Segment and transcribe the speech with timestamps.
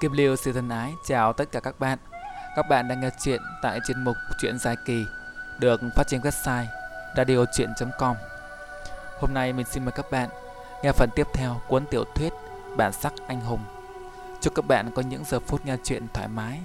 [0.00, 1.98] Kim Liêu xin thân ái chào tất cả các bạn.
[2.56, 5.04] Các bạn đang nghe chuyện tại chuyên mục Chuyện dài kỳ,
[5.58, 6.64] được phát trên website
[7.16, 8.16] radiochuyen.com.
[9.20, 10.28] Hôm nay mình xin mời các bạn
[10.82, 12.32] nghe phần tiếp theo cuốn tiểu thuyết
[12.76, 13.60] Bản sắc anh hùng.
[14.40, 16.60] Chúc các bạn có những giờ phút nghe chuyện thoải mái.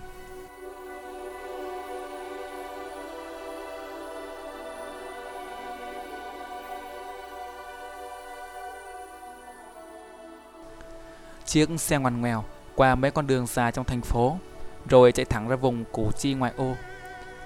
[11.45, 12.43] Chiếc xe ngoằn ngoèo
[12.75, 14.37] qua mấy con đường dài trong thành phố,
[14.89, 16.75] rồi chạy thẳng ra vùng Củ Chi ngoại ô.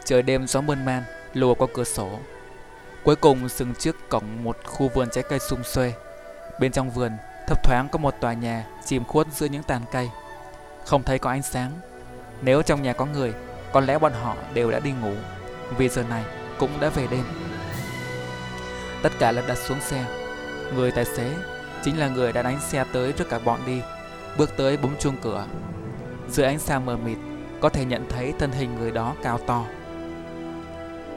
[0.05, 2.09] Trời đêm gió mơn man lùa qua cửa sổ.
[3.04, 5.93] Cuối cùng dừng trước cổng một khu vườn trái cây sum xuê.
[6.60, 7.12] Bên trong vườn,
[7.48, 10.10] thấp thoáng có một tòa nhà chìm khuất giữa những tàn cây.
[10.85, 11.71] Không thấy có ánh sáng.
[12.41, 13.34] Nếu trong nhà có người,
[13.73, 15.13] có lẽ bọn họ đều đã đi ngủ,
[15.77, 16.23] vì giờ này
[16.60, 17.23] cũng đã về đêm.
[19.04, 20.05] Tất cả lật đặt xuống xe.
[20.76, 21.34] Người tài xế
[21.84, 23.82] chính là người đã đánh xe tới trước cả bọn đi
[24.38, 25.46] bước tới bấm chuông cửa.
[26.30, 27.18] Dưới ánh sao mờ mịt,
[27.62, 29.66] có thể nhận thấy thân hình người đó cao to.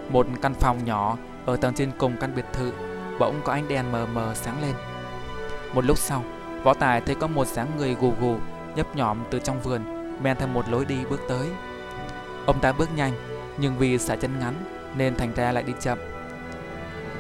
[0.09, 2.73] Một căn phòng nhỏ ở tầng trên cùng căn biệt thự
[3.19, 4.75] bỗng có ánh đèn mờ mờ sáng lên.
[5.75, 6.25] Một lúc sau,
[6.63, 8.37] võ tài thấy có một dáng người gù gù
[8.77, 9.83] nhấp nhõm từ trong vườn
[10.23, 11.49] men theo một lối đi bước tới.
[12.47, 13.13] Ông ta bước nhanh,
[13.59, 14.55] nhưng vì sải chân ngắn
[14.97, 15.99] nên thành ra lại đi chậm.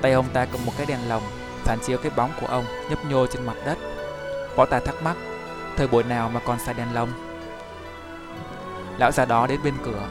[0.02, 1.22] Tay ông ta cầm một cái đèn lồng
[1.64, 3.78] phản chiếu cái bóng của ông nhấp nhô trên mặt đất.
[4.56, 5.16] Võ tài thắc mắc
[5.80, 7.08] Thời buổi nào mà còn xài đèn lồng.
[8.98, 10.08] Lão già đó đến bên cửa,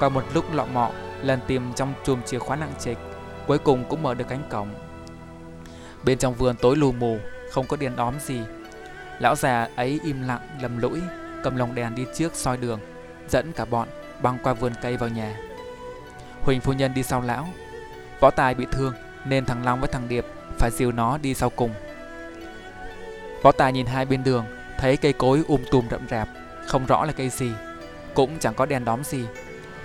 [0.00, 0.90] Qua một lúc lọ mọ,
[1.22, 2.98] Lần tìm trong chùm chìa khóa nặng trịch,
[3.46, 4.68] Cuối cùng cũng mở được cánh cổng.
[6.04, 7.18] Bên trong vườn tối lù mù,
[7.52, 8.40] Không có đèn đóm gì.
[9.18, 11.00] Lão già ấy im lặng, lầm lũi,
[11.42, 12.80] Cầm lồng đèn đi trước soi đường,
[13.28, 13.88] Dẫn cả bọn
[14.22, 15.36] băng qua vườn cây vào nhà.
[16.42, 17.48] Huỳnh phu nhân đi sau lão.
[18.20, 18.94] Võ tài bị thương,
[19.24, 20.26] Nên thằng Long với thằng Điệp
[20.58, 21.70] Phải dìu nó đi sau cùng.
[23.42, 24.44] Võ tài nhìn hai bên đường
[24.78, 26.28] Thấy cây cối um tùm rậm rạp,
[26.66, 27.52] không rõ là cây gì,
[28.14, 29.24] cũng chẳng có đèn đóm gì.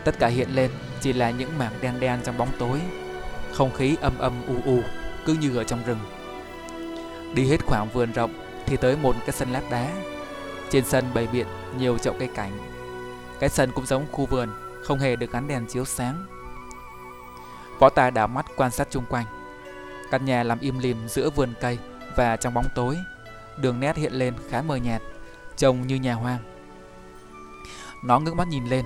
[0.03, 0.71] Tất cả hiện lên
[1.01, 2.81] chỉ là những mảng đen đen trong bóng tối.
[3.53, 4.81] Không khí âm âm u u,
[5.25, 5.99] cứ như ở trong rừng.
[7.35, 8.33] Đi hết khoảng vườn rộng
[8.65, 9.91] thì tới một cái sân lát đá.
[10.69, 11.47] Trên sân bày biện
[11.77, 12.51] nhiều chậu cây cảnh.
[13.39, 14.49] Cái sân cũng giống khu vườn,
[14.83, 16.25] không hề được gắn đèn chiếu sáng.
[17.79, 19.25] Võ tài đảo mắt quan sát chung quanh.
[20.11, 21.77] Căn nhà làm im lìm giữa vườn cây
[22.15, 22.97] và trong bóng tối
[23.57, 25.01] đường nét hiện lên khá mờ nhạt,
[25.57, 26.39] trông như nhà hoang.
[28.03, 28.85] Nó ngước mắt nhìn lên,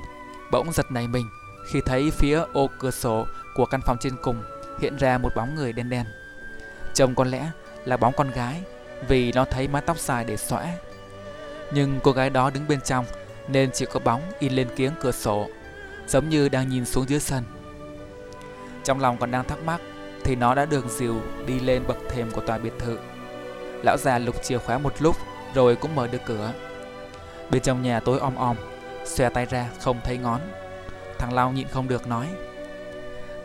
[0.51, 1.25] bỗng giật nảy mình
[1.67, 4.43] khi thấy phía ô cửa sổ của căn phòng trên cùng
[4.79, 6.05] hiện ra một bóng người đen đen.
[6.93, 7.51] Trông có lẽ
[7.85, 8.63] là bóng con gái
[9.07, 10.67] vì nó thấy mái tóc dài để xõa.
[11.73, 13.05] Nhưng cô gái đó đứng bên trong
[13.47, 15.49] nên chỉ có bóng in lên kiếng cửa sổ,
[16.07, 17.43] giống như đang nhìn xuống dưới sân.
[18.83, 19.81] Trong lòng còn đang thắc mắc
[20.23, 21.15] thì nó đã được dìu
[21.47, 22.97] đi lên bậc thềm của tòa biệt thự.
[23.85, 25.15] Lão già lục chìa khóa một lúc,
[25.53, 26.51] Rồi cũng mở được cửa.
[27.51, 28.57] Bên trong nhà tối om om,
[29.05, 30.41] Xòe tay ra không thấy ngón.
[31.19, 32.27] Thằng Long nhịn không được nói,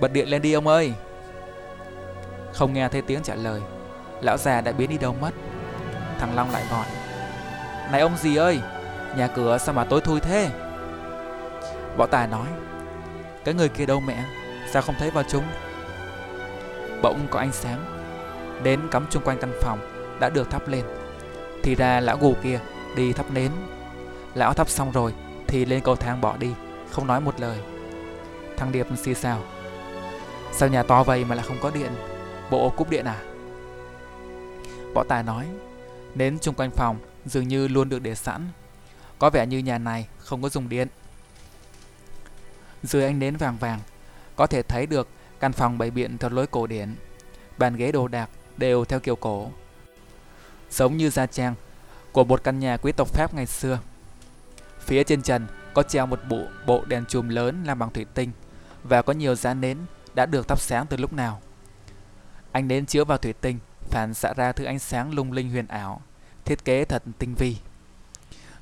[0.01, 0.93] Bật điện lên đi ông ơi.
[2.53, 3.61] Không nghe thấy tiếng trả lời,
[4.21, 5.31] Lão già đã biến đi đâu mất.
[6.19, 6.87] Thằng Long lại gọi,
[7.93, 8.61] Này ông gì ơi,
[9.17, 10.49] Nhà cửa sao mà tối thui thế?
[11.97, 12.47] Võ Tài nói,
[13.45, 14.25] Cái người kia đâu mẹ,
[14.71, 15.45] Sao không thấy vào chúng?
[17.03, 17.85] Bỗng có ánh sáng,
[18.63, 19.90] Đến cắm chung quanh căn phòng
[20.21, 20.85] đã được thắp lên.
[21.63, 22.61] Thì ra lão gù kia
[22.97, 23.51] đi thắp nến.
[24.35, 25.15] Lão thắp xong rồi
[25.47, 26.51] thì lên cầu thang bỏ đi,
[26.91, 27.59] Không nói một lời.
[28.57, 29.43] Thằng Điệp xì xào.
[30.53, 31.93] Sao nhà to vậy mà lại không có điện?
[32.51, 33.23] Bộ cúp điện à?
[34.95, 35.47] Võ Tài nói,
[36.15, 38.49] Nến chung quanh phòng dường như luôn được để sẵn.
[39.19, 40.89] Có vẻ như nhà này không có dùng điện.
[42.83, 43.81] Dưới ánh nến vàng vàng,
[44.37, 45.09] Có thể thấy được
[45.41, 46.95] căn phòng bày biện theo lối cổ điển.
[47.59, 49.51] Bàn ghế đồ đạc đều theo kiểu cổ
[50.71, 51.55] giống như gia trang
[52.13, 53.79] của một căn nhà quý tộc Pháp ngày xưa.
[54.81, 58.31] Phía trên trần có treo một bộ bộ đèn chùm lớn làm bằng thủy tinh
[58.85, 59.79] và có nhiều giá nến
[60.15, 61.41] đã được thắp sáng từ lúc nào.
[62.53, 63.59] Ánh nến chiếu vào thủy tinh
[63.91, 66.01] phản xạ ra thứ ánh sáng lung linh huyền ảo,
[66.45, 67.57] thiết kế thật tinh vi.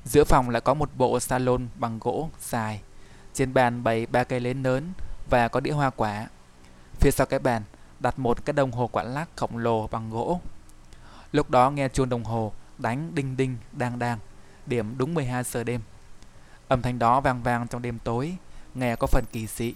[0.05, 2.81] Giữa phòng lại có một bộ salon bằng gỗ dài,
[3.33, 4.93] trên bàn bày ba cây nến lớn
[5.29, 6.27] và có đĩa hoa quả.
[6.99, 7.63] Phía sau cái bàn
[7.99, 10.41] đặt một cái đồng hồ quả lắc khổng lồ bằng gỗ
[11.31, 14.19] Lúc đó nghe chuông đồng hồ đánh đinh đinh đang đang,
[14.65, 15.81] điểm đúng 12 giờ đêm.
[16.67, 18.35] Âm thanh đó vang vang trong đêm tối,
[18.75, 19.73] nghe có phần kỳ dị.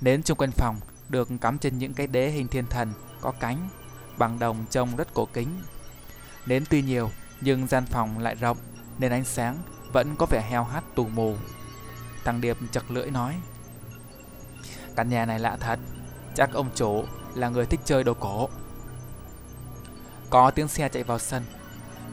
[0.00, 3.68] Nến chung quanh phòng được cắm trên những cái đế hình thiên thần có cánh,
[4.18, 5.48] bằng đồng trông rất cổ kính.
[6.46, 7.10] Nến tuy nhiều
[7.40, 8.56] nhưng gian phòng lại rộng
[8.98, 9.56] nên ánh sáng
[9.92, 11.36] vẫn có vẻ heo hắt tù mù.
[12.24, 13.34] Thằng Điệp chật lưỡi nói
[14.96, 15.78] Căn nhà này lạ thật
[16.34, 17.04] Chắc ông chủ
[17.34, 18.48] là người thích chơi đồ cổ
[20.32, 21.42] có tiếng xe chạy vào sân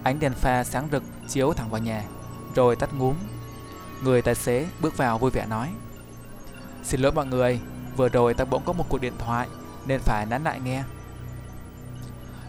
[0.04, 2.04] Ánh đèn pha sáng rực chiếu thẳng vào nhà
[2.56, 3.16] rồi tắt ngúm.
[4.04, 5.70] Người tài xế bước vào vui vẻ nói.
[6.84, 7.60] Xin lỗi mọi người,
[7.96, 9.48] vừa rồi ta bỗng có một cuộc điện thoại
[9.86, 10.84] nên phải nán lại nghe.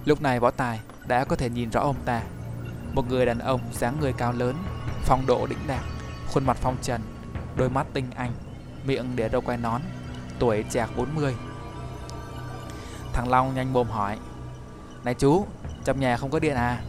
[0.05, 2.23] Lúc này võ tài đã có thể nhìn rõ ông ta.
[2.93, 4.57] Một người đàn ông dáng người cao lớn,
[5.05, 5.83] phong độ đĩnh đạc,
[6.33, 7.01] khuôn mặt phong trần,
[7.57, 8.33] đôi mắt tinh anh,
[8.85, 9.81] miệng để râu quai nón,
[10.39, 11.35] tuổi chạc 40.
[13.13, 14.19] Thằng Long nhanh mồm hỏi
[15.05, 15.47] này chú,
[15.85, 16.83] trong nhà không có điện à?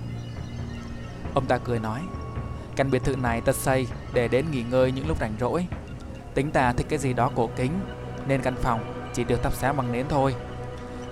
[1.34, 2.02] Ông ta cười nói
[2.76, 5.68] Căn biệt thự này ta xây để đến nghỉ ngơi những lúc rảnh rỗi.
[6.34, 7.72] Tính ta thích cái gì đó cổ kính
[8.28, 10.36] Nên căn phòng chỉ được thắp sáng bằng nến thôi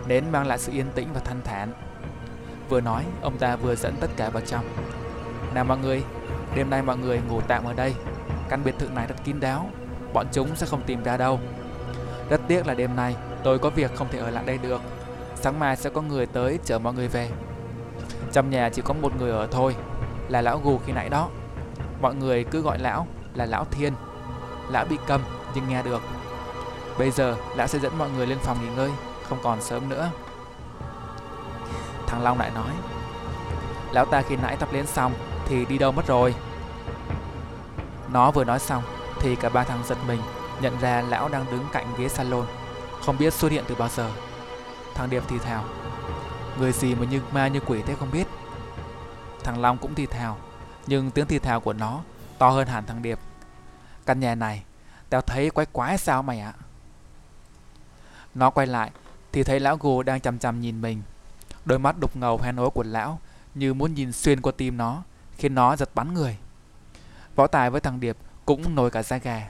[0.07, 1.73] Nến mang lại sự yên tĩnh và thanh thản.
[2.69, 4.65] Vừa nói, ông ta vừa dẫn tất cả vào trong.
[5.53, 6.03] Nào mọi người,
[6.55, 7.95] đêm nay mọi người ngủ tạm ở đây.
[8.49, 9.69] Căn biệt thự này rất kín đáo
[10.13, 11.39] Bọn chúng sẽ không tìm ra đâu.
[12.29, 14.81] Rất tiếc là đêm nay tôi có việc không thể ở lại đây được.
[15.41, 17.29] Sáng mai sẽ có người tới chở mọi người về.
[18.31, 19.75] Trong nhà chỉ có một người ở thôi,
[20.29, 21.29] Là lão gù khi nãy đó.
[22.01, 23.93] Mọi người cứ gọi lão là lão thiên.
[24.69, 25.21] Lão bị cầm,
[25.55, 26.01] nhưng nghe được.
[26.97, 28.89] Bây giờ, lão sẽ dẫn mọi người lên phòng nghỉ ngơi,
[29.29, 30.09] Không còn sớm nữa.
[32.07, 32.71] Thằng Long lại nói,
[33.91, 35.13] Lão ta khi nãy tập lên xong
[35.45, 36.35] Thì đi đâu mất rồi?
[38.13, 38.83] Nó vừa nói xong
[39.19, 40.19] Thì cả ba thằng giật mình,
[40.61, 42.45] Nhận ra lão đang đứng cạnh ghế salon,
[43.05, 44.09] Không biết xuất hiện từ bao giờ.
[44.99, 45.63] Thằng Điệp thì thào.
[46.59, 48.27] Người gì mà như ma như quỷ thế không biết.
[49.43, 50.37] Thằng Long cũng thì thào,
[50.87, 52.01] Nhưng tiếng thì thào của nó
[52.37, 53.19] To hơn hẳn thằng Điệp.
[54.05, 54.63] Căn nhà này,
[55.09, 56.53] Tao thấy quái quái sao mày ạ?
[58.35, 58.91] Nó quay lại,
[59.31, 61.01] Thì thấy lão gù đang chằm chằm nhìn mình.
[61.65, 63.19] Đôi mắt đục ngầu hoen ố của lão,
[63.55, 65.03] Như muốn nhìn xuyên qua tim nó,
[65.37, 66.37] Khiến nó giật bắn người.
[67.35, 69.49] Võ tài với thằng Điệp cũng nổi cả da gà.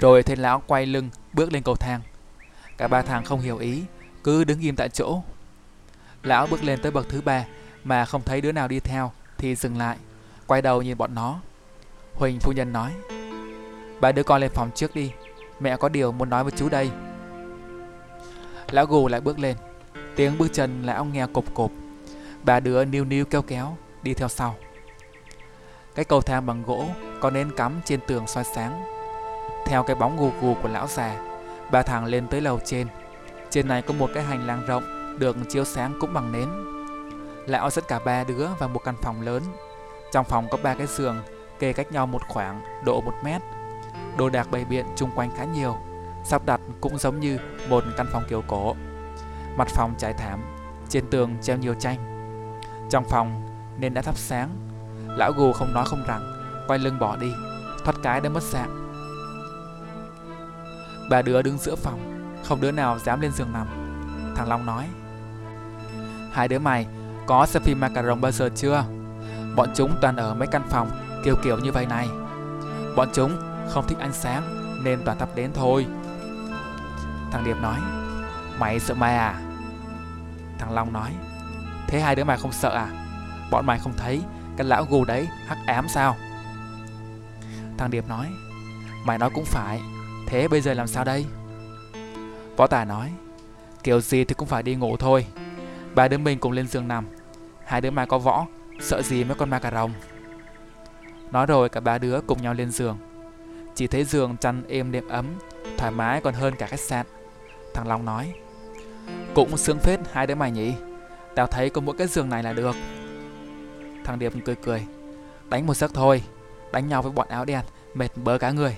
[0.00, 2.00] Rồi thấy lão quay lưng, bước lên cầu thang.
[2.80, 3.82] Cả ba thằng không hiểu ý,
[4.24, 5.22] Cứ đứng im tại chỗ.
[6.22, 7.44] Lão bước lên tới bậc thứ ba,
[7.84, 9.96] Mà không thấy đứa nào đi theo, Thì dừng lại,
[10.46, 11.40] Quay đầu nhìn bọn nó.
[12.14, 12.92] Huỳnh phu nhân nói,
[14.00, 15.12] Ba đứa con lên phòng trước đi,
[15.60, 16.90] Mẹ có điều muốn nói với chú đây.
[18.70, 19.56] Lão gù lại bước lên,
[20.16, 21.70] Tiếng bước chân lão nghe cộp cộp.
[22.42, 24.56] Ba đứa níu níu kéo kéo, Đi theo sau.
[25.94, 26.86] Cái cầu thang bằng gỗ
[27.20, 28.84] Có nến cắm trên tường soi sáng.
[29.66, 31.29] Theo cái bóng gù gù của lão già
[31.72, 32.86] Ba thằng lên tới lầu trên.
[33.50, 34.82] Trên này có một cái hành lang rộng,
[35.18, 36.48] Được chiếu sáng cũng bằng nến.
[37.46, 39.42] Lão dẫn cả ba đứa vào một căn phòng lớn.
[40.12, 41.16] Trong phòng có ba cái giường,
[41.58, 43.42] Kê cách nhau một khoảng, độ một mét.
[44.18, 45.76] Đồ đạc bày biện chung quanh khá nhiều.
[46.24, 47.38] Sắp đặt cũng giống như
[47.68, 48.74] một căn phòng kiểu cổ.
[49.56, 50.40] Mặt phòng trải thảm,
[50.88, 51.98] Trên tường treo nhiều tranh.
[52.90, 53.42] Trong phòng
[53.78, 54.48] nên đã thắp sáng.
[55.06, 56.22] Lão gù không nói không rằng,
[56.66, 57.32] Quay lưng bỏ đi,
[57.84, 58.79] Thoát cái đã mất dạng.
[61.10, 63.66] Ba đứa đứng giữa phòng, Không đứa nào dám lên giường nằm
[64.36, 64.86] Thằng Long nói,
[66.32, 66.86] Hai đứa mày
[67.26, 68.84] có xem phim Macaron bao giờ chưa?
[69.56, 70.90] Bọn chúng toàn ở mấy căn phòng
[71.24, 72.08] kiểu kiểu như vậy này
[72.96, 73.36] Bọn chúng
[73.68, 74.42] không thích ánh sáng
[74.84, 75.86] Nên toàn thắp đến thôi
[77.32, 77.76] Thằng Điệp nói,
[78.58, 79.40] Mày sợ mày à?
[80.58, 81.10] Thằng Long nói,
[81.86, 82.88] Thế hai đứa mày không sợ à?
[83.50, 84.22] Bọn mày không thấy
[84.56, 86.16] Cái lão gù đấy hắc ám sao?
[87.78, 88.26] Thằng Điệp nói,
[89.04, 89.80] Mày nói cũng phải
[90.30, 91.26] Thế bây giờ làm sao đây?
[92.56, 93.12] Võ Tài nói,
[93.82, 95.26] Kiểu gì thì cũng phải đi ngủ thôi.
[95.94, 97.06] Ba đứa mình cùng lên giường nằm.
[97.64, 98.46] Hai đứa mày có võ,
[98.80, 99.92] Sợ gì mấy con ma cà rồng.
[101.30, 102.98] Nói rồi cả ba đứa cùng nhau lên giường.
[103.74, 105.26] Chỉ thấy giường chăn êm đệm ấm,
[105.76, 107.06] Thoải mái còn hơn cả khách sạn.
[107.74, 108.34] Thằng Long nói,
[109.34, 110.74] Cũng sướng phết hai đứa mày nhỉ.
[111.34, 112.76] Tao thấy có mỗi cái giường này là được.
[114.04, 114.86] Thằng Điệp cười cười,
[115.48, 116.22] Đánh một giấc thôi,
[116.72, 117.60] Đánh nhau với bọn áo đen,
[117.94, 118.76] Mệt bớ cả người.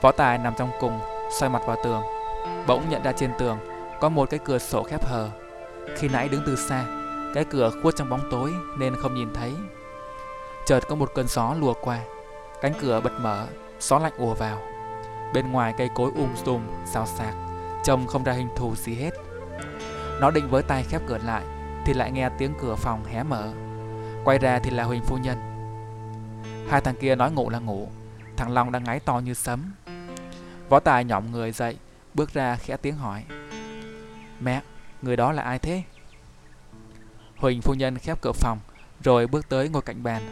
[0.00, 1.00] Võ Tài nằm trong cùng,
[1.30, 2.02] xoay mặt vào tường.
[2.66, 3.58] Bỗng nhận ra trên tường
[4.00, 5.30] có một cái cửa sổ khép hờ.
[5.96, 6.84] Khi nãy đứng từ xa,
[7.34, 9.54] cái cửa khuất trong bóng tối nên không nhìn thấy.
[10.66, 11.98] Chợt có một cơn gió lùa qua,
[12.62, 13.46] cánh cửa bật mở,
[13.80, 14.58] gió lạnh ùa vào.
[15.34, 17.34] Bên ngoài cây cối um tùm, xào xạc,
[17.84, 19.10] trông không ra hình thù gì hết.
[20.20, 21.42] Nó định với tay khép cửa lại,
[21.84, 23.48] thì lại nghe tiếng cửa phòng hé mở.
[24.24, 25.38] Quay ra thì là Huỳnh phu nhân.
[26.70, 27.88] Hai thằng kia nói ngủ là ngủ,
[28.36, 29.72] thằng Long đang ngáy to như sấm.
[30.68, 31.76] Võ Tài nhỏm người dậy,
[32.14, 33.24] bước ra khẽ tiếng hỏi.
[34.40, 34.62] Mẹ,
[35.02, 35.82] người đó là ai thế?
[37.36, 38.58] Huỳnh phu nhân khép cửa phòng,
[39.04, 40.22] rồi bước tới ngồi cạnh bàn.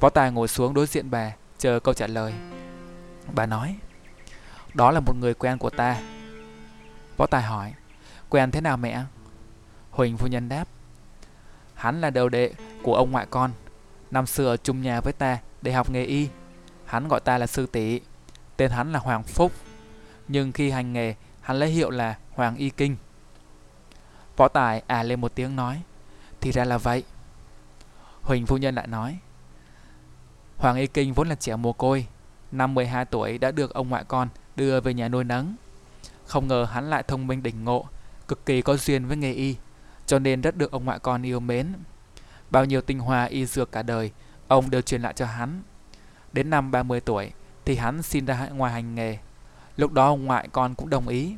[0.00, 2.34] Võ Tài ngồi xuống đối diện bà, chờ câu trả lời.
[3.34, 3.76] Bà nói,
[4.74, 6.02] đó là một người quen của ta.
[7.16, 7.74] Võ Tài hỏi,
[8.28, 9.02] quen thế nào mẹ?
[9.90, 10.68] Huỳnh phu nhân đáp,
[11.74, 12.52] hắn là đầu đệ
[12.82, 13.50] của ông ngoại con,
[14.10, 16.28] năm xưa ở chung nhà với ta để học nghề y.
[16.84, 18.00] Hắn gọi ta là sư tỷ.
[18.58, 19.52] Tên hắn là Hoàng Phúc.
[20.28, 22.96] Nhưng khi hành nghề, hắn lấy hiệu là Hoàng Y Kinh.
[24.36, 25.82] Võ Tài à lên một tiếng nói.
[26.40, 27.04] Thì ra là vậy.
[28.28, 29.18] Huỳnh phu nhân lại nói
[30.56, 32.06] Hoàng Y Kinh vốn là trẻ mồ côi
[32.52, 35.54] Năm 12 tuổi đã được ông ngoại con đưa về nhà nuôi nấng
[36.26, 37.86] Không ngờ hắn lại thông minh đỉnh ngộ
[38.28, 39.56] Cực kỳ có duyên với nghề y
[40.06, 41.72] Cho nên rất được ông ngoại con yêu mến
[42.50, 44.10] Bao nhiêu tinh hoa y dược cả đời
[44.48, 45.62] Ông đều truyền lại cho hắn
[46.32, 47.32] Đến năm 30 tuổi
[47.68, 49.18] thì hắn xin ra ngoài hành nghề.
[49.76, 51.36] Lúc đó ông ngoại con cũng đồng ý.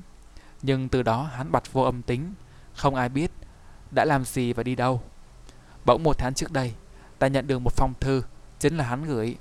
[0.63, 2.35] Nhưng từ đó hắn bật vô âm tính.
[2.75, 3.31] Không ai biết
[3.91, 5.03] Đã làm gì và đi đâu.
[5.85, 6.75] Bỗng một tháng trước đây,
[7.19, 8.23] Ta nhận được một phong thư,
[8.59, 9.37] Chính là hắn gửi.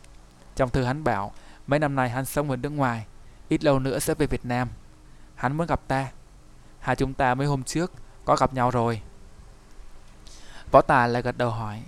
[0.55, 1.31] Trong thư hắn bảo,
[1.67, 3.05] Mấy năm nay hắn sống ở nước ngoài,
[3.49, 4.67] Ít lâu nữa sẽ về Việt Nam.
[5.35, 6.11] Hắn muốn gặp ta.
[6.79, 7.91] Hai chúng ta mấy hôm trước
[8.25, 9.01] Có gặp nhau rồi.
[10.71, 11.83] Võ Tài lại gật đầu hỏi,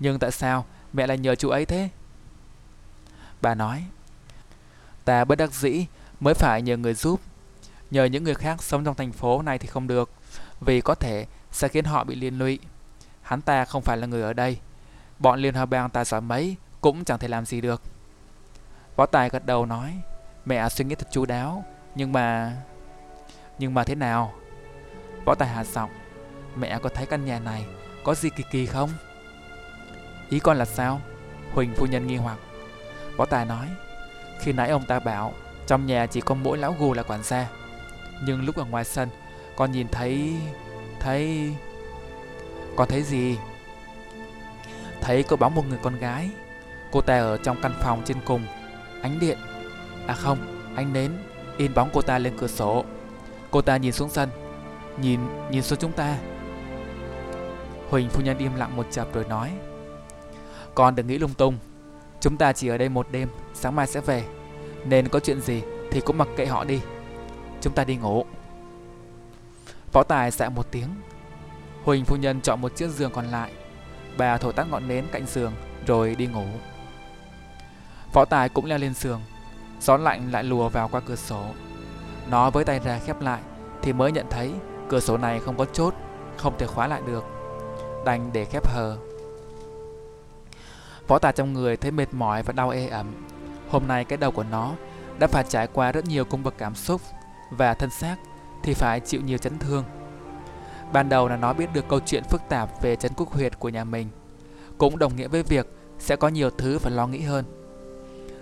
[0.00, 1.88] Nhưng tại sao mẹ lại nhờ chú ấy thế?
[3.40, 3.84] Bà nói
[5.06, 5.86] Ta bất đắc dĩ,
[6.20, 7.20] mới phải nhờ người giúp
[7.90, 10.10] Nhờ những người khác sống trong thành phố này thì không được,
[10.60, 12.58] Vì có thể sẽ khiến họ bị liên lụy
[13.22, 14.58] Hắn ta không phải là người ở đây
[15.18, 17.82] Bọn Liên Hợp Bang ta giỏi mấy, Cũng chẳng thể làm gì được
[18.96, 20.00] Võ Tài gật đầu nói,
[20.44, 22.56] Mẹ suy nghĩ thật chú đáo, Nhưng mà...
[23.58, 24.34] Nhưng mà thế nào?
[25.24, 25.90] Võ Tài hạ giọng,
[26.56, 27.66] Mẹ có thấy căn nhà này
[28.04, 28.90] Có gì kỳ kỳ không?
[30.28, 31.00] Ý con là sao?
[31.52, 32.38] Huỳnh phu nhân nghi hoặc
[33.16, 33.68] Võ Tài nói
[34.40, 35.32] khi nãy ông ta bảo
[35.66, 37.48] Trong nhà chỉ có mỗi lão gù là quản gia.
[38.24, 39.08] Nhưng lúc ở ngoài sân
[39.56, 40.34] Con nhìn thấy...
[41.00, 41.52] Thấy...
[42.76, 43.38] Con thấy gì?
[45.00, 46.30] Thấy có bóng một người con gái.
[46.92, 48.46] Cô ta ở trong căn phòng trên cùng.
[49.02, 49.38] Ánh điện.
[50.06, 50.38] À không,
[50.76, 51.12] ánh nến.
[51.56, 52.84] In bóng cô ta lên cửa sổ.
[53.50, 54.28] Cô ta nhìn xuống sân.
[55.00, 56.16] Nhìn, nhìn xuống chúng ta.
[57.90, 59.52] Huỳnh phu nhân im lặng một chập rồi nói
[60.74, 61.58] Con đừng nghĩ lung tung.
[62.20, 63.28] Chúng ta chỉ ở đây một đêm.
[63.58, 64.24] Sáng mai sẽ về.
[64.84, 66.80] Nên có chuyện gì thì cũng mặc kệ họ đi.
[67.60, 68.24] Chúng ta đi ngủ.
[69.92, 70.88] Võ Tài xạ một tiếng.
[71.84, 73.52] Huỳnh phu nhân chọn một chiếc giường còn lại.
[74.18, 75.52] Bà thổi tắt ngọn nến cạnh giường,
[75.86, 76.44] Rồi đi ngủ.
[78.12, 79.20] Võ Tài cũng leo lên giường.
[79.80, 81.44] Gió lạnh lại lùa vào qua cửa sổ.
[82.30, 83.40] Nó với tay ra khép lại,
[83.82, 84.52] Thì mới nhận thấy
[84.88, 85.94] cửa sổ này không có chốt,
[86.36, 87.24] Không thể khóa lại được.
[88.04, 88.96] Đành để khép hờ.
[91.08, 93.25] Võ Tài trong người thấy mệt mỏi và đau ê ẩm.
[93.70, 94.74] Hôm nay cái đầu của nó
[95.18, 97.00] Đã phải trải qua rất nhiều cung bậc cảm xúc
[97.50, 98.16] Và thân xác
[98.62, 99.84] Thì phải chịu nhiều chấn thương.
[100.92, 103.68] Ban đầu là nó biết được câu chuyện phức tạp về chấn quốc huyệt của
[103.68, 104.08] nhà mình,
[104.78, 105.66] Cũng đồng nghĩa với việc
[105.98, 107.44] sẽ có nhiều thứ phải lo nghĩ hơn.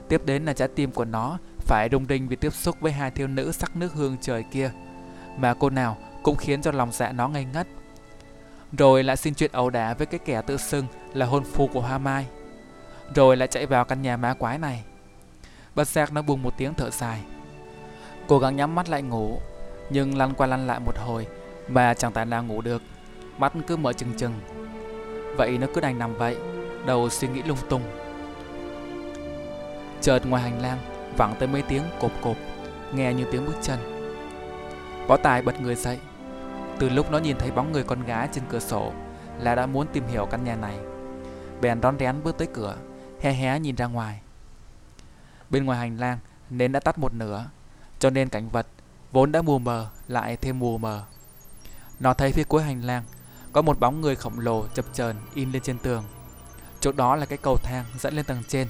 [0.08, 3.10] Tiếp đến là trái tim của nó phải rung rinh vì tiếp xúc với hai
[3.10, 4.70] thiếu nữ sắc nước hương trời kia,
[5.36, 7.66] Mà cô nào cũng khiến cho lòng dạ nó ngây ngất.
[8.78, 11.80] Rồi lại xin chuyện ẩu đả với cái kẻ tự xưng là hôn phu của
[11.80, 12.26] Hoa Mai.
[13.14, 14.84] Rồi lại chạy vào căn nhà ma quái này.
[15.74, 17.20] Bất giác nó buông một tiếng thở dài.
[18.28, 19.40] Cố gắng nhắm mắt lại ngủ,
[19.90, 21.26] Nhưng lăn qua lăn lại một hồi
[21.68, 22.82] Mà chẳng tài nào ngủ được.
[23.38, 24.32] Mắt cứ mở chừng chừng.
[25.36, 26.36] Vậy nó cứ đành nằm vậy,
[26.86, 27.82] Đầu suy nghĩ lung tung.
[30.00, 30.78] Chợt ngoài hành lang,
[31.16, 32.36] vẳng tới mấy tiếng cộp cộp,
[32.94, 33.78] Nghe như tiếng bước chân.
[35.08, 35.98] Võ Tài bật người dậy.
[36.78, 38.92] Từ lúc nó nhìn thấy bóng người con gái trên cửa sổ
[39.40, 40.78] Là đã muốn tìm hiểu căn nhà này.
[41.60, 42.76] Bèn đón rén bước tới cửa
[43.20, 44.20] Hé hé nhìn ra ngoài.
[45.54, 46.18] Bên ngoài hành lang
[46.50, 47.50] nến đã tắt một nửa,
[47.98, 48.66] Cho nên cảnh vật
[49.12, 51.04] vốn đã mù mờ lại thêm mù mờ.
[52.00, 53.02] Nó thấy phía cuối hành lang
[53.52, 56.04] Có một bóng người khổng lồ chập chờn in lên trên tường.
[56.80, 58.68] Chỗ đó là cái cầu thang dẫn lên tầng trên,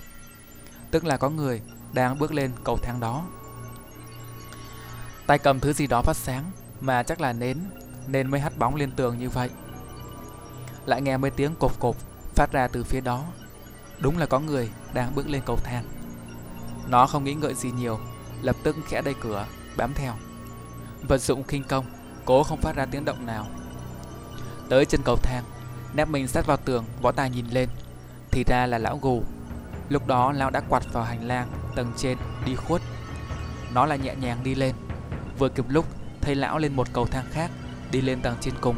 [0.91, 1.62] Tức là có người
[1.93, 3.26] đang bước lên cầu thang đó.
[5.26, 6.50] Tay cầm thứ gì đó phát sáng
[6.81, 7.59] Mà chắc là nến,
[8.07, 9.50] Nên mới hắt bóng lên tường như vậy.
[10.87, 11.97] Lại nghe mấy tiếng cột cột
[12.35, 13.25] Phát ra từ phía đó.
[13.99, 16.03] Đúng là có người đang bước lên cầu thang.
[16.88, 17.99] Nó không nghĩ ngợi gì nhiều,
[18.43, 20.12] Lập tức khẽ đẩy cửa, Bám theo.
[21.09, 21.85] Vật dụng khinh công,
[22.25, 23.47] Cố không phát ra tiếng động nào.
[24.69, 25.45] Tới chân cầu thang,
[25.95, 27.69] Nép mình sát vào tường, Võ tài nhìn lên.
[28.31, 29.23] Thì ra là lão gù.
[29.88, 32.83] Lúc đó lão đã quạt vào hành lang, Tầng trên, đi khuất.
[33.75, 34.75] Nó lại nhẹ nhàng đi lên.
[35.38, 35.87] Vừa kịp lúc,
[36.21, 37.50] thấy lão lên một cầu thang khác,
[37.91, 38.76] Đi lên tầng trên cùng.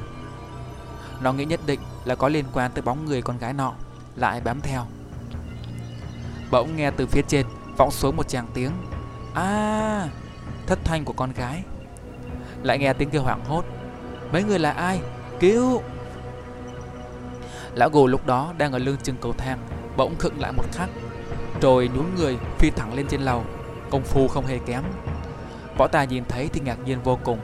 [1.21, 3.73] Nó nghĩ nhất định là có liên quan tới bóng người con gái nọ,
[4.17, 4.87] Lại bám theo.
[6.51, 8.71] Bỗng nghe từ phía trên Vọng xuống một chàng tiếng.
[9.35, 10.09] À
[10.67, 11.63] Thất thanh của con gái.
[12.63, 13.65] Lại nghe tiếng kêu hoảng hốt.
[14.33, 15.01] Mấy người là ai?
[15.41, 15.83] Cứu!
[17.75, 19.59] Lão gù lúc đó đang ở lưng chừng cầu thang,
[19.97, 20.89] Bỗng khựng lại một khắc,
[21.61, 23.45] Rồi nhún người phi thẳng lên trên lầu.
[23.91, 24.83] Công phu không hề kém.
[25.79, 27.39] Võ tài nhìn thấy thì ngạc nhiên vô cùng,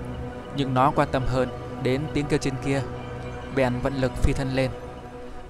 [0.57, 1.49] Nhưng nó quan tâm hơn
[1.83, 2.83] đến tiếng kêu trên kia.
[3.57, 4.71] Bèn vận lực phi thân lên.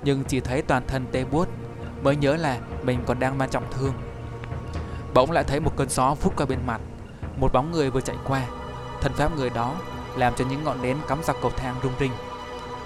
[0.05, 1.49] Nhưng chỉ thấy toàn thân tê buốt,
[2.03, 3.93] Mới nhớ là mình còn đang mang trọng thương.
[5.15, 6.81] Bỗng lại thấy một cơn gió phút qua bên mặt
[7.37, 8.43] Một bóng người vừa chạy qua
[9.01, 9.75] Thân pháp người đó
[10.17, 12.13] làm cho những ngọn nến cắm dọc cầu thang rung rinh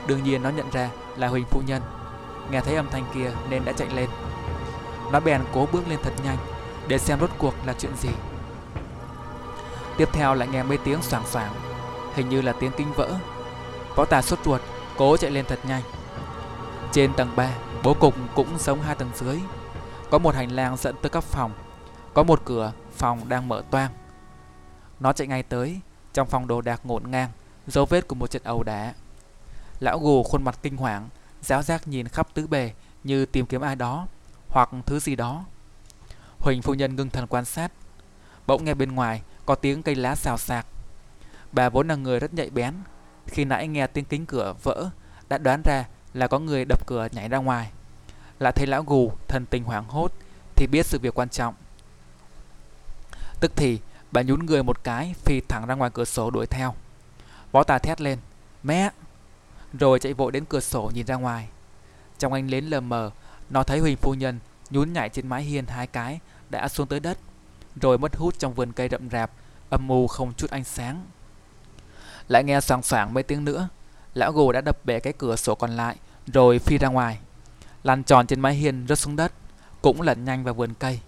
[0.06, 1.82] Đương nhiên nó nhận ra là Huỳnh Phu Nhân
[2.50, 4.08] nghe thấy âm thanh kia nên đã chạy lên.
[5.12, 6.36] Nó bèn cố bước lên thật nhanh
[6.88, 8.10] để xem rốt cuộc là chuyện gì.
[9.96, 11.52] Tiếp theo lại nghe mấy tiếng xoảng xoảng,
[12.14, 13.14] hình như là tiếng kinh vỡ.
[13.96, 14.60] Võ Tà sốt ruột,
[14.96, 15.82] cố chạy lên thật nhanh.
[16.92, 17.50] Trên tầng 3,
[17.82, 19.40] bố cục cũng giống hai tầng dưới.
[20.10, 21.52] Có một hành lang dẫn tới các phòng,
[22.16, 23.92] có một cửa phòng đang mở toang.
[25.00, 25.80] Nó chạy ngay tới,
[26.12, 27.30] trong phòng đồ đạc ngổn ngang,
[27.66, 28.94] dấu vết của một trận ẩu đả.
[29.80, 31.08] Lão gù khuôn mặt kinh hoàng,
[31.42, 32.72] giáo giác nhìn khắp tứ bề
[33.04, 34.06] như tìm kiếm ai đó
[34.48, 35.44] hoặc thứ gì đó.
[36.38, 37.72] Huỳnh phu nhân ngưng thần quan sát.
[38.46, 40.66] Bỗng nghe bên ngoài có tiếng cây lá xào xạc.
[41.52, 42.74] Bà vốn là người rất nhạy bén.
[43.26, 44.90] Khi nãy nghe tiếng kính cửa vỡ,
[45.28, 47.70] đã đoán ra là có người đập cửa nhảy ra ngoài.
[48.38, 50.12] Lại thấy lão gù thần tình hoảng hốt
[50.54, 51.54] thì biết sự việc quan trọng.
[53.40, 53.78] Tức thì
[54.12, 56.74] bà nhún người một cái phi thẳng ra ngoài cửa sổ đuổi theo.
[57.52, 58.18] Võ tà thét lên,
[58.62, 58.90] mẹ!
[59.72, 61.48] Rồi chạy vội đến cửa sổ nhìn ra ngoài.
[62.18, 63.10] Trong anh lến lờ mờ,
[63.50, 64.38] nó thấy Huỳnh phu nhân
[64.70, 67.18] nhún nhảy trên mái hiên hai cái đã xuống tới đất,
[67.80, 69.30] rồi mất hút trong vườn cây rậm rạp,
[69.70, 71.04] âm mù không chút ánh sáng.
[72.28, 73.68] Lại nghe soảng soảng mấy tiếng nữa,
[74.14, 77.18] lão gù đã đập bể cái cửa sổ còn lại, rồi phi ra ngoài.
[77.82, 79.32] Lăn tròn trên mái hiên rớt xuống đất,
[79.82, 81.00] cũng lẩn nhanh vào vườn cây.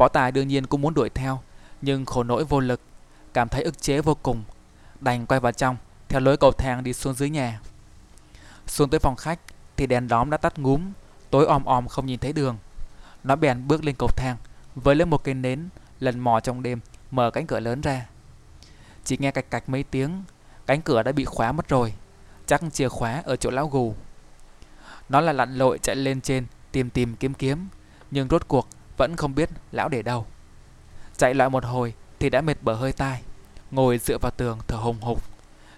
[0.00, 1.40] Võ Tài đương nhiên cũng muốn đuổi theo,
[1.82, 2.80] nhưng khổ nỗi vô lực,
[3.34, 4.44] cảm thấy ức chế vô cùng,
[5.00, 5.76] đành quay vào trong,
[6.08, 7.60] theo lối cầu thang đi xuống dưới nhà.
[8.66, 9.38] Xuống tới phòng khách
[9.76, 10.92] thì đèn đóm đã tắt ngúm,
[11.30, 12.58] tối om om không nhìn thấy đường.
[13.24, 14.36] Nó bèn bước lên cầu thang,
[14.74, 16.80] với lấy một cây nến, lần mò trong đêm,
[17.10, 18.06] mở cánh cửa lớn ra.
[19.04, 20.22] Chỉ nghe cạch cạch mấy tiếng,
[20.66, 21.94] cánh cửa đã bị khóa mất rồi,
[22.46, 23.94] chắc chìa khóa ở chỗ lão gù.
[25.08, 27.68] Nó là lặn lội chạy lên trên, tìm tìm kiếm kiếm,
[28.10, 28.68] nhưng rốt cuộc
[29.00, 30.26] vẫn không biết lão để đâu.
[31.16, 33.22] Chạy lại một hồi thì đã mệt bở hơi tai,
[33.70, 35.22] ngồi dựa vào tường thở hồng hộc.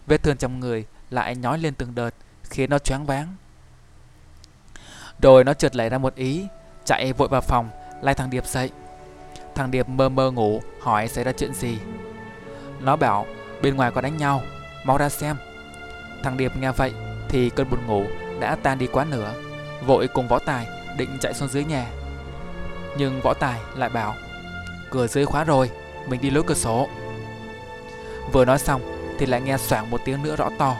[0.07, 2.11] Vết thương trong người lại nhói lên từng đợt,
[2.43, 3.35] khiến nó choáng váng.
[5.23, 6.47] Rồi nó chợt lấy ra một ý,
[6.85, 8.71] chạy vội vào phòng, lai thằng Điệp dậy.
[9.55, 11.79] Thằng Điệp mơ mơ ngủ, hỏi xảy ra chuyện gì.
[12.81, 13.27] Nó bảo
[13.63, 14.43] bên ngoài có đánh nhau,
[14.85, 15.37] mau ra xem.
[16.23, 16.93] Thằng Điệp nghe vậy
[17.29, 18.05] thì cơn buồn ngủ
[18.41, 19.35] đã tan đi quá nửa,
[19.87, 22.02] vội cùng võ tài định chạy xuống dưới nhà.
[22.97, 24.15] Nhưng võ tài lại bảo,
[24.91, 25.71] Cửa dưới khóa rồi,
[26.07, 26.89] Mình đi lối cửa sổ.
[28.33, 28.81] Vừa nói xong
[29.19, 30.77] thì lại nghe xoảng một tiếng nữa rõ to.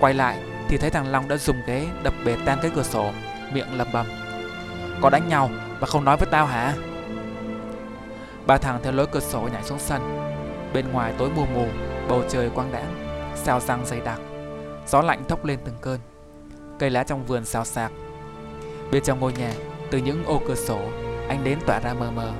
[0.00, 3.10] Quay lại thì thấy thằng Long đã dùng ghế đập bể tan cái cửa sổ,
[3.52, 4.06] Miệng lầm bầm,
[5.00, 5.50] Có đánh nhau
[5.80, 6.74] mà không nói với tao hả?
[8.46, 10.00] Ba thằng theo lối cửa sổ nhảy xuống sân.
[10.74, 11.66] Bên ngoài tối mù mù,
[12.08, 12.94] Bầu trời quang đãng
[13.44, 14.20] Sao răng dày đặc.
[14.86, 16.00] Gió lạnh thốc lên từng cơn.
[16.78, 17.92] Cây lá trong vườn xào xạc.
[18.92, 19.52] Bên trong ngôi nhà,
[19.90, 20.80] Từ những ô cửa sổ
[21.30, 22.32] Ánh đến tỏa ra mờ mờ.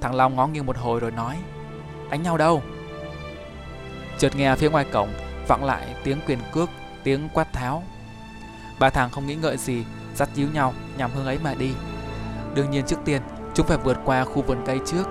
[0.00, 1.36] Thằng Long ngó nghiêng một hồi rồi nói,
[2.10, 2.62] Đánh nhau đâu?
[4.18, 5.08] Chợt nghe phía ngoài cổng
[5.48, 6.68] vọng lại tiếng quyền cước,
[7.04, 7.82] Tiếng quát tháo.
[8.78, 11.72] Ba thằng không nghĩ ngợi gì, Dắt díu nhau nhằm hướng ấy mà đi.
[12.54, 13.22] Đương nhiên trước tiên,
[13.54, 15.04] chúng phải vượt qua khu vườn cây trước.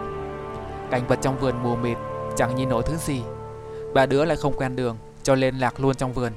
[0.91, 1.97] Cảnh vật trong vườn mù mịt,
[2.37, 3.21] Chẳng nhìn nổi thứ gì.
[3.93, 6.31] Ba đứa lại không quen đường, Cho nên lạc luôn trong vườn.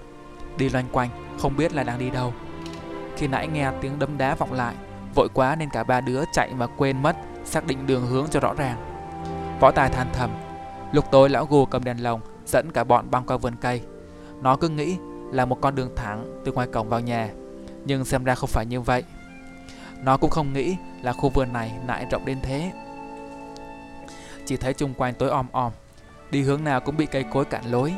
[0.59, 2.33] Đi loanh quanh, không biết là đang đi đâu.
[3.17, 4.75] Khi nãy nghe tiếng đấm đá vọng lại,
[5.15, 8.41] Vội quá nên cả ba đứa chạy mà quên mất, Xác định đường hướng cho
[8.41, 8.77] rõ ràng.
[9.61, 10.31] Võ Tài than thầm,
[10.93, 13.81] Lúc tối lão gù cầm đèn lồng, Dẫn cả bọn băng qua vườn cây.
[14.43, 14.97] Nó cứ nghĩ
[15.33, 17.31] là một con đường thẳng Từ ngoài cổng vào nhà,
[17.85, 19.03] Nhưng xem ra không phải như vậy.
[20.03, 22.73] Nó cũng không nghĩ là khu vườn này lại rộng đến thế.
[24.47, 25.73] Chỉ thấy chung quanh tối om om,
[26.31, 27.95] Đi hướng nào cũng bị cây cối cản lối.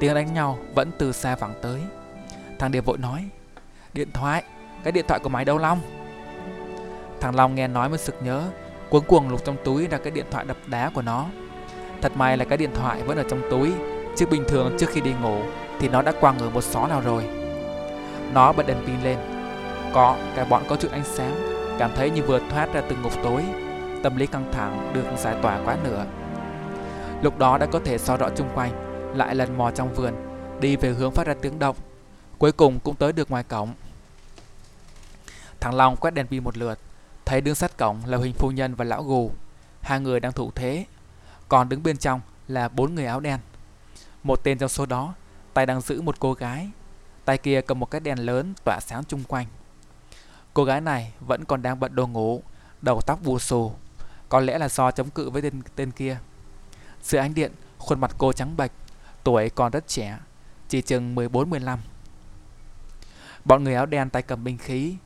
[0.00, 1.80] Tiếng đánh nhau vẫn từ xa vẳng tới.
[2.58, 3.28] Thằng Điệp vội nói
[3.96, 4.42] Điện thoại,
[4.84, 5.80] cái điện thoại của mày đâu Long?
[7.20, 8.42] Thằng Long nghe nói mới sực nhớ
[8.90, 11.26] Cuống cuồng lục trong túi ra cái điện thoại đập đá của nó.
[12.02, 13.72] Thật may là cái điện thoại vẫn ở trong túi
[14.16, 15.38] Chứ bình thường trước khi đi ngủ
[15.80, 17.24] Thì nó đã quăng ở một xó nào rồi.
[18.32, 19.18] Nó bật đèn pin lên.
[19.94, 21.34] Có, cả bọn có chút ánh sáng
[21.78, 23.42] Cảm thấy như vừa thoát ra từ ngục tối
[24.02, 26.04] Tâm lý căng thẳng được giải tỏa quá nửa.
[27.22, 28.70] Lúc đó đã có thể so rõ chung quanh
[29.16, 30.12] Lại lần mò trong vườn
[30.60, 31.76] Đi về hướng phát ra tiếng động.
[32.38, 33.68] Cuối cùng cũng tới được ngoài cổng.
[35.66, 36.78] Thằng Long quét đèn pin một lượt
[37.24, 39.30] Thấy đứng sát cổng là Huỳnh Phu Nhân và Lão Gù.
[39.80, 40.84] Hai người đang thủ thế
[41.48, 43.38] Còn đứng bên trong là bốn người áo đen.
[44.22, 45.14] Một tên trong số đó
[45.54, 46.70] Tay đang giữ một cô gái.
[47.24, 49.46] Tay kia cầm một cái đèn lớn tỏa sáng chung quanh.
[50.54, 52.42] Cô gái này vẫn còn đang bận đồ ngủ
[52.82, 53.72] Đầu tóc bù xù
[54.28, 56.18] Có lẽ là do chống cự với tên, tên kia.
[57.02, 58.72] Giữa ánh điện Khuôn mặt cô trắng bệch
[59.24, 60.18] Tuổi còn rất trẻ
[60.68, 61.78] Chỉ chừng 14-15
[63.44, 64.96] Bọn người áo đen tay cầm binh khí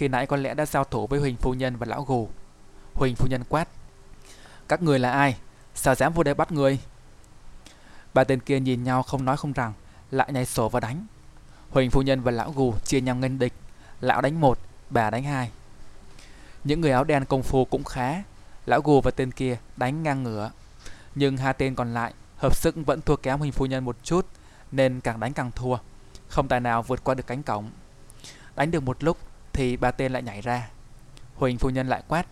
[0.00, 2.28] khi nãy có lẽ đã giao thủ với Huỳnh Phu Nhân và Lão Gù.
[2.94, 3.68] Huỳnh Phu Nhân quát.
[4.68, 5.36] Các người là ai?
[5.74, 6.78] Sao dám vô đây bắt người?
[8.14, 9.72] Ba tên kia nhìn nhau không nói không rằng,
[10.10, 11.06] lại nhảy sổ và đánh.
[11.70, 13.52] Huỳnh phu nhân và lão gù chia nhau nghênh địch,
[14.00, 14.58] lão đánh một,
[14.90, 15.50] bà đánh hai.
[16.64, 18.22] Những người áo đen công phu cũng khá,
[18.66, 20.50] lão gù và tên kia đánh ngang ngửa.
[21.14, 24.26] Nhưng hai tên còn lại hợp sức vẫn thua kém Huỳnh phu nhân một chút,
[24.72, 25.76] nên càng đánh càng thua,
[26.28, 27.70] không tài nào vượt qua được cánh cổng.
[28.56, 29.16] Đánh được một lúc
[29.52, 30.70] thì ba tên lại nhảy ra.
[31.34, 32.26] Huỳnh phu nhân lại quát.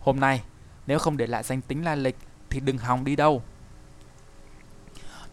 [0.00, 0.42] Hôm nay,
[0.86, 2.16] nếu không để lại danh tính la lịch
[2.50, 3.42] thì đừng hòng đi đâu.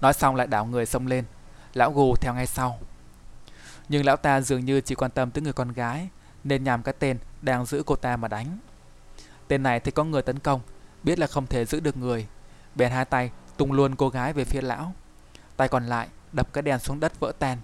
[0.02, 1.26] Nói xong lại đảo người xông lên,
[1.74, 2.80] lão gù theo ngay sau.
[3.90, 6.10] Nhưng lão ta dường như chỉ quan tâm tới người con gái,
[6.44, 8.58] nên nhằm cái tên đang giữ cô ta mà đánh.
[9.48, 10.62] Tên này thấy có người tấn công,
[11.04, 12.28] biết là không thể giữ được người,
[12.76, 14.94] bèn hai tay tung luôn cô gái về phía lão.
[15.58, 17.58] Tay còn lại đập cái đèn xuống đất vỡ tan.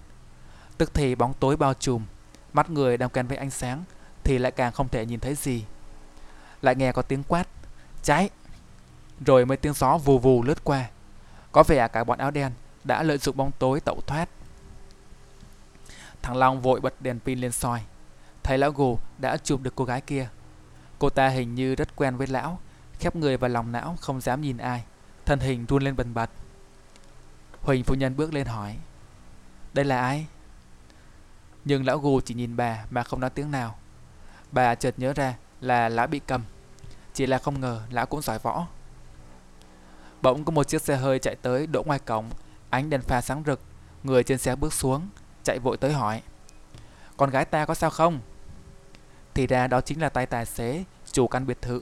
[0.77, 2.05] Tức thì bóng tối bao trùm,
[2.53, 3.83] mắt người đang quen với ánh sáng
[4.23, 5.65] thì lại càng không thể nhìn thấy gì.
[6.62, 7.47] Lại nghe có tiếng quát,
[8.03, 8.29] cháy.
[9.25, 10.89] Rồi mấy tiếng gió vù vù lướt qua.
[11.51, 12.51] Có vẻ cả bọn áo đen
[12.83, 14.29] đã lợi dụng bóng tối tẩu thoát.
[16.21, 17.81] Thằng Long vội bật đèn pin lên soi.
[18.43, 20.29] Thấy lão gù đã chụp được cô gái kia.
[20.99, 22.59] Cô ta hình như rất quen với lão,
[22.99, 24.83] khép người vào lòng não không dám nhìn ai.
[25.25, 26.29] Thân hình run lên bần bật.
[27.62, 28.77] Huỳnh phu nhân bước lên hỏi.
[29.73, 30.27] Đây là ai?
[31.69, 33.75] Nhưng lão gù chỉ nhìn bà mà không nói tiếng nào.
[34.51, 36.43] Bà chợt nhớ ra là lão bị cầm.
[37.13, 38.67] Chỉ là không ngờ lão cũng giỏi võ.
[40.21, 42.29] Bỗng có một chiếc xe hơi chạy tới đỗ ngoài cổng,
[42.69, 43.62] ánh đèn pha sáng rực,
[44.03, 45.10] người trên xe bước xuống,
[45.43, 46.21] chạy vội tới hỏi.
[47.17, 48.19] Con gái ta có sao không?
[49.34, 51.82] Thì ra đó chính là tay tài xế, chủ căn biệt thự.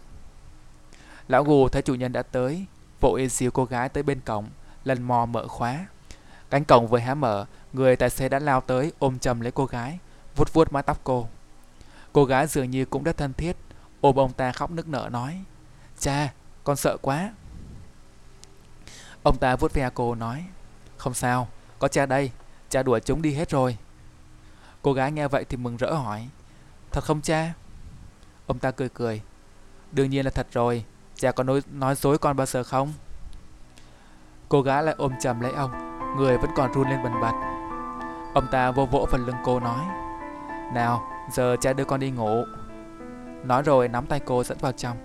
[1.28, 2.66] Lão gù thấy chủ nhân đã tới,
[3.02, 4.48] vội dìu cô gái tới bên cổng,
[4.84, 5.86] lần mò mở khóa.
[6.50, 7.46] Cánh cổng vừa há mở,
[7.78, 10.00] người tài xế đã lao tới ôm chầm lấy cô gái,
[10.36, 11.28] vuốt vuốt mái tóc cô.
[12.14, 13.58] Cô gái dường như cũng rất thân thiết,
[14.02, 15.44] ôm ông ta khóc nức nở nói,
[16.00, 17.34] Cha, con sợ quá.
[19.24, 20.46] Ông ta vuốt ve cô nói,
[20.98, 21.48] không sao,
[21.80, 22.32] có cha đây,
[22.70, 23.78] cha đuổi chúng đi hết rồi.
[24.82, 26.28] Cô gái nghe vậy thì mừng rỡ hỏi,
[26.92, 27.54] thật không cha?
[28.48, 29.22] Ông ta cười cười,
[29.92, 30.86] đương nhiên là thật rồi,
[31.16, 32.94] cha có nói, nói dối con bao giờ không?
[34.50, 35.72] Cô gái lại ôm chầm lấy ông,
[36.18, 37.57] người vẫn còn run lên bần bật.
[38.38, 39.80] Ông ta vô vỗ phần lưng cô nói,
[40.74, 42.44] nào, giờ cha đưa con đi ngủ.
[43.44, 44.98] Nói rồi nắm tay cô dẫn vào trong.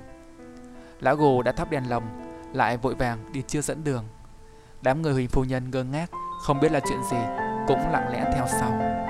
[1.01, 2.03] Lão gù đã thắp đèn lồng,
[2.53, 4.05] lại vội vàng đi chưa dẫn đường.
[4.83, 6.11] Đám người Huỳnh phu nhân ngơ ngác,
[6.43, 7.17] không biết là chuyện gì,
[7.67, 9.02] cũng lặng lẽ theo sau.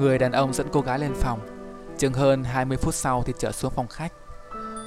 [0.00, 1.38] Người đàn ông dẫn cô gái lên phòng.
[1.98, 4.12] Chừng hơn 20 phút sau thì trở xuống phòng khách.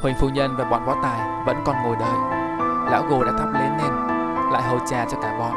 [0.02, 2.44] Huỳnh phu nhân và bọn võ tài vẫn còn ngồi đợi.
[2.92, 3.94] Lão gồ đã thắp lên nên,
[4.52, 5.54] Lại hầu trà cho cả bọn.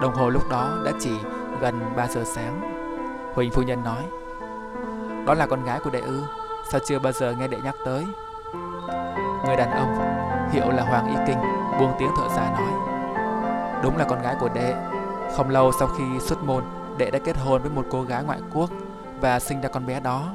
[0.00, 1.10] Đồng hồ lúc đó đã chỉ
[1.60, 2.60] gần 3 giờ sáng.
[3.34, 4.02] Huỳnh phu nhân nói,
[5.26, 6.22] Đó là con gái của đệ ư,
[6.70, 8.04] Sao chưa bao giờ nghe đệ nhắc tới?
[9.46, 9.98] Người đàn ông
[10.52, 11.38] Hiệu là Hoàng Y Kinh,
[11.78, 12.72] Buông tiếng thở dài nói,
[13.82, 14.74] Đúng là con gái của đệ,
[15.36, 16.64] Không lâu sau khi xuất môn
[16.98, 18.70] đệ đã kết hôn với một cô gái ngoại quốc
[19.20, 20.32] và sinh ra con bé đó.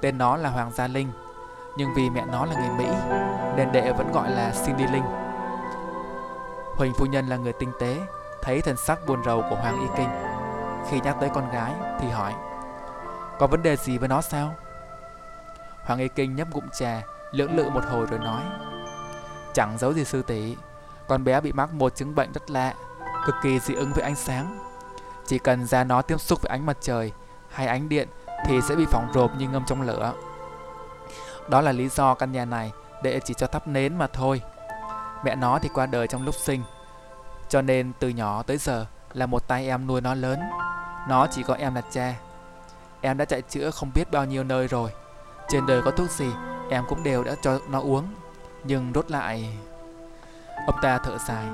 [0.00, 1.12] Tên nó là Hoàng Gia Linh,
[1.76, 2.94] nhưng vì mẹ nó là người Mỹ
[3.56, 5.04] nên đệ vẫn gọi là Cindy Linh.
[6.76, 8.00] Huỳnh phu nhân là người tinh tế,
[8.42, 10.08] thấy thần sắc buồn rầu của Hoàng Y Kinh.
[10.90, 12.34] Khi nhắc tới con gái thì hỏi,
[13.38, 14.54] có vấn đề gì với nó sao?
[15.84, 17.02] Hoàng Y Kinh nhấp ngụm trà,
[17.32, 18.42] lưỡng lự một hồi rồi nói,
[19.54, 20.56] chẳng giấu gì sư tỷ,
[21.08, 22.74] con bé bị mắc một chứng bệnh rất lạ,
[23.26, 24.71] cực kỳ dị ứng với ánh sáng
[25.26, 27.12] chỉ cần da nó tiếp xúc với ánh mặt trời
[27.50, 28.08] hay ánh điện
[28.46, 30.12] thì sẽ bị phỏng rộp như ngâm trong lửa.
[31.48, 34.42] Đó là lý do căn nhà này để chỉ cho thắp nến mà thôi.
[35.24, 36.62] Mẹ nó thì qua đời trong lúc sinh.
[37.48, 40.40] Cho nên từ nhỏ tới giờ là một tay em nuôi nó lớn.
[41.08, 42.14] Nó chỉ có em là cha.
[43.00, 44.90] Em đã chạy chữa không biết bao nhiêu nơi rồi.
[45.48, 46.30] Trên đời có thuốc gì,
[46.70, 48.04] em cũng đều đã cho nó uống.
[48.64, 49.58] Nhưng rốt lại...
[50.66, 51.44] Ông ta thở dài.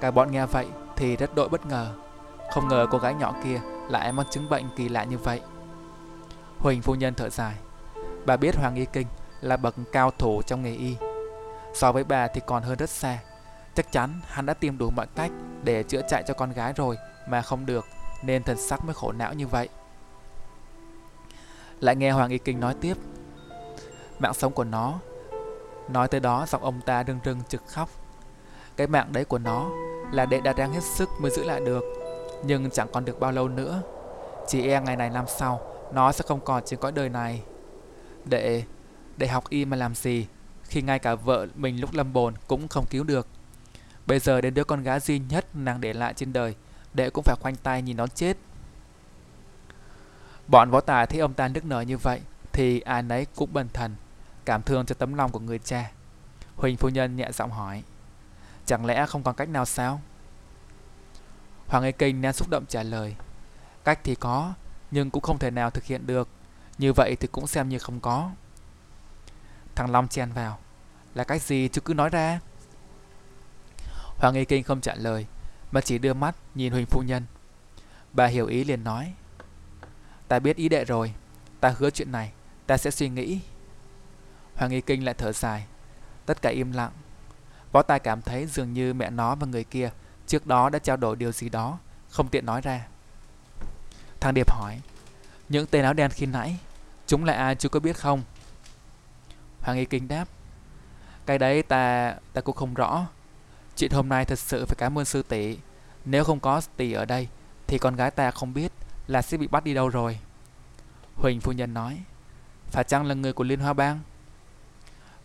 [0.00, 0.66] Cả bọn nghe vậy
[0.96, 1.92] thì rất đội bất ngờ.
[2.50, 5.40] Không ngờ cô gái nhỏ kia lại mắc chứng bệnh kỳ lạ như vậy.
[6.58, 7.54] Huỳnh phu nhân thở dài.
[8.26, 9.06] Bà biết Hoàng Y Kinh
[9.40, 10.96] là bậc cao thủ trong nghề y.
[11.74, 13.18] So với bà thì còn hơn rất xa.
[13.74, 15.30] Chắc chắn hắn đã tìm đủ mọi cách
[15.64, 16.96] để chữa chạy cho con gái rồi
[17.28, 17.86] mà không được,
[18.22, 19.68] nên thần sắc mới khổ não như vậy.
[21.80, 22.96] Lại nghe Hoàng Y Kinh nói tiếp.
[24.18, 24.94] Mạng sống của nó.
[25.88, 27.88] Nói tới đó giọng ông ta rưng rưng trực khóc.
[28.76, 29.70] Cái mạng đấy của nó
[30.12, 31.99] là đệ đã đang hết sức mới giữ lại được
[32.42, 33.82] nhưng chẳng còn được bao lâu nữa.
[34.48, 35.60] Chỉ e ngày này năm sau
[35.92, 37.42] Nó sẽ không còn trên cõi đời này.
[38.24, 38.62] Đệ
[39.16, 40.26] Để học y mà làm gì,
[40.64, 43.26] Khi ngay cả vợ mình lúc lâm bồn cũng không cứu được.
[44.06, 46.54] Bây giờ đến đứa con gái duy nhất nàng để lại trên đời,
[46.94, 48.36] Đệ cũng phải khoanh tay nhìn nó chết.
[50.48, 52.20] Bọn võ tài thấy ông ta nức nở như vậy,
[52.52, 53.94] Thì ai nấy cũng bần thần,
[54.44, 55.90] Cảm thương cho tấm lòng của người cha.
[56.56, 57.82] Huỳnh phu nhân nhẹ giọng hỏi,
[58.66, 60.00] Chẳng lẽ không còn cách nào sao?
[61.70, 63.14] Hoàng A Kinh nén xúc động trả lời,
[63.84, 64.54] Cách thì có,
[64.90, 66.28] Nhưng cũng không thể nào thực hiện được.
[66.78, 68.30] Như vậy thì cũng xem như không có.
[69.74, 70.58] Thằng Long chen vào,
[71.14, 72.40] Là cách gì chứ cứ nói ra?
[74.16, 75.26] Hoàng A Kinh không trả lời,
[75.72, 77.24] Mà chỉ đưa mắt nhìn Huỳnh Phu Nhân.
[78.12, 79.14] Bà hiểu ý liền nói,
[80.28, 81.14] Ta biết ý đệ rồi,
[81.60, 82.32] Ta hứa chuyện này,
[82.66, 83.40] Ta sẽ suy nghĩ.
[84.56, 85.66] Hoàng Y Kinh lại thở dài,
[86.26, 86.92] Tất cả im lặng
[87.72, 89.90] Võ Tài cảm thấy dường như mẹ nó và người kia
[90.30, 91.78] Trước đó đã trao đổi điều gì đó?
[92.10, 92.86] Không tiện nói ra.
[94.20, 94.80] Thằng Điệp hỏi,
[95.48, 96.56] Những tên áo đen khi nãy,
[97.06, 98.22] Chúng là ai chú có biết không?
[99.60, 100.28] Hoàng Y Kinh đáp,
[101.26, 103.06] Cái đấy ta ta cũng không rõ.
[103.76, 105.58] Chuyện hôm nay thật sự phải cảm ơn sư tỷ.
[106.04, 107.28] Nếu không có tỷ ở đây,
[107.66, 108.72] Thì con gái ta không biết
[109.06, 110.18] Là sẽ bị bắt đi đâu rồi.
[111.16, 111.98] Huỳnh phu nhân nói,
[112.66, 114.00] Phải chăng là người của Liên Hoa Bang?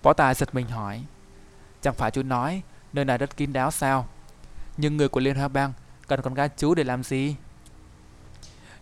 [0.04, 1.04] Võ Tài giật mình hỏi,
[1.82, 2.62] Chẳng phải chú nói
[2.94, 4.08] Nơi này rất kín đáo sao?
[4.78, 5.74] Nhưng người của Liên Hoa Bang
[6.08, 7.36] Cần con gái chú để làm gì?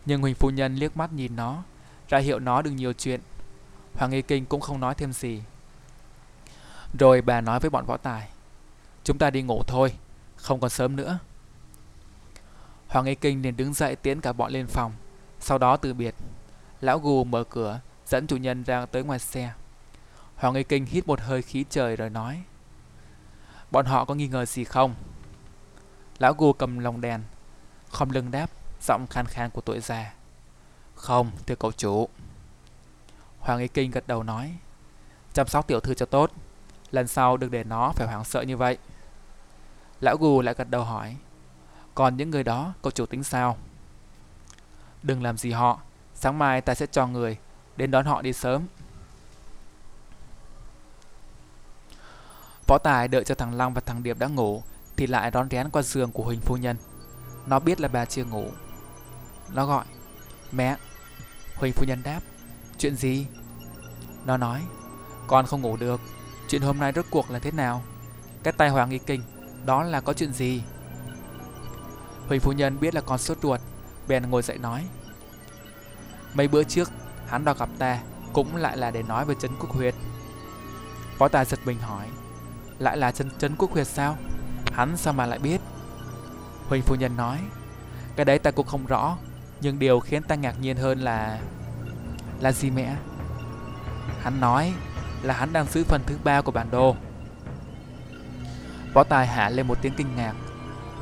[0.06, 1.64] Nhưng Huỳnh phu nhân liếc mắt nhìn nó,
[2.10, 3.22] Ra hiệu nó đừng nhiều chuyện.
[3.96, 5.42] Hoàng Nghi Kinh cũng không nói thêm gì.
[7.00, 8.30] Rồi bà nói với bọn võ tài,
[9.04, 9.94] Chúng ta đi ngủ thôi,
[10.36, 11.20] Không còn sớm nữa.
[12.88, 14.92] Hoàng Nghi Kinh liền đứng dậy tiến cả bọn lên phòng.
[15.40, 16.16] Sau đó từ biệt,
[16.82, 19.54] Lão gù mở cửa, Dẫn chủ nhân ra tới ngoài xe.
[20.36, 22.44] Hoàng Nghi Kinh hít một hơi khí trời rồi nói,
[23.72, 24.96] Bọn họ có nghi ngờ gì không?
[26.24, 27.22] Lão gù cầm lồng đèn.
[27.90, 28.50] Không lưng đáp
[28.82, 30.14] Giọng khan khan của tuổi già.
[30.96, 32.10] Không, thưa cậu chủ.
[33.40, 34.58] Hoàng Y Kinh gật đầu nói
[35.34, 36.32] Chăm sóc tiểu thư cho tốt
[36.92, 38.78] Lần sau đừng để nó phải hoảng sợ như vậy.
[40.02, 41.16] Lão gù lại gật đầu hỏi
[41.96, 43.58] Còn những người đó cậu chủ tính sao?
[45.04, 45.80] Đừng làm gì họ
[46.16, 47.38] Sáng mai ta sẽ cho người
[47.78, 48.68] Đến đón họ đi sớm.
[52.68, 54.64] Võ Tài đợi cho thằng Long và thằng Điệp đã ngủ
[54.98, 56.78] thì lại đón rén qua giường của Huỳnh Phu Nhân
[57.48, 58.48] Nó biết là bà chưa ngủ
[59.54, 59.86] Nó gọi,
[60.52, 60.78] Mẹ
[61.56, 62.20] Huỳnh Phu Nhân đáp,
[62.78, 63.28] Chuyện gì?
[64.26, 64.62] Nó nói,
[65.28, 66.02] Con không ngủ được
[66.48, 67.84] Chuyện hôm nay rốt cuộc là thế nào?
[68.44, 69.22] Cái tai Hoàng nghi Kinh
[69.66, 70.64] Đó là có chuyện gì?
[72.28, 73.60] Huỳnh Phu Nhân biết là con sốt ruột,
[74.08, 74.88] Bèn ngồi dậy nói,
[76.34, 76.92] Mấy bữa trước,
[77.28, 78.00] Hắn đòi gặp ta,
[78.34, 79.96] Cũng lại là để nói về chấn Quốc Huyệt
[81.18, 82.08] Phó Tài giật mình hỏi,
[82.80, 84.18] lại là chấn chấn quốc huyệt sao
[84.74, 85.62] Hắn sao mà lại biết?
[86.70, 87.40] Huỳnh phu nhân nói,
[88.16, 89.18] Cái đấy ta cũng không rõ,
[89.62, 91.40] Nhưng điều khiến ta ngạc nhiên hơn là
[92.40, 92.96] Là gì mẹ?
[94.22, 94.74] Hắn nói
[95.22, 96.96] là hắn đang giữ phần thứ ba của bản đồ.
[98.94, 100.34] Võ Tài hạ lên một tiếng kinh ngạc,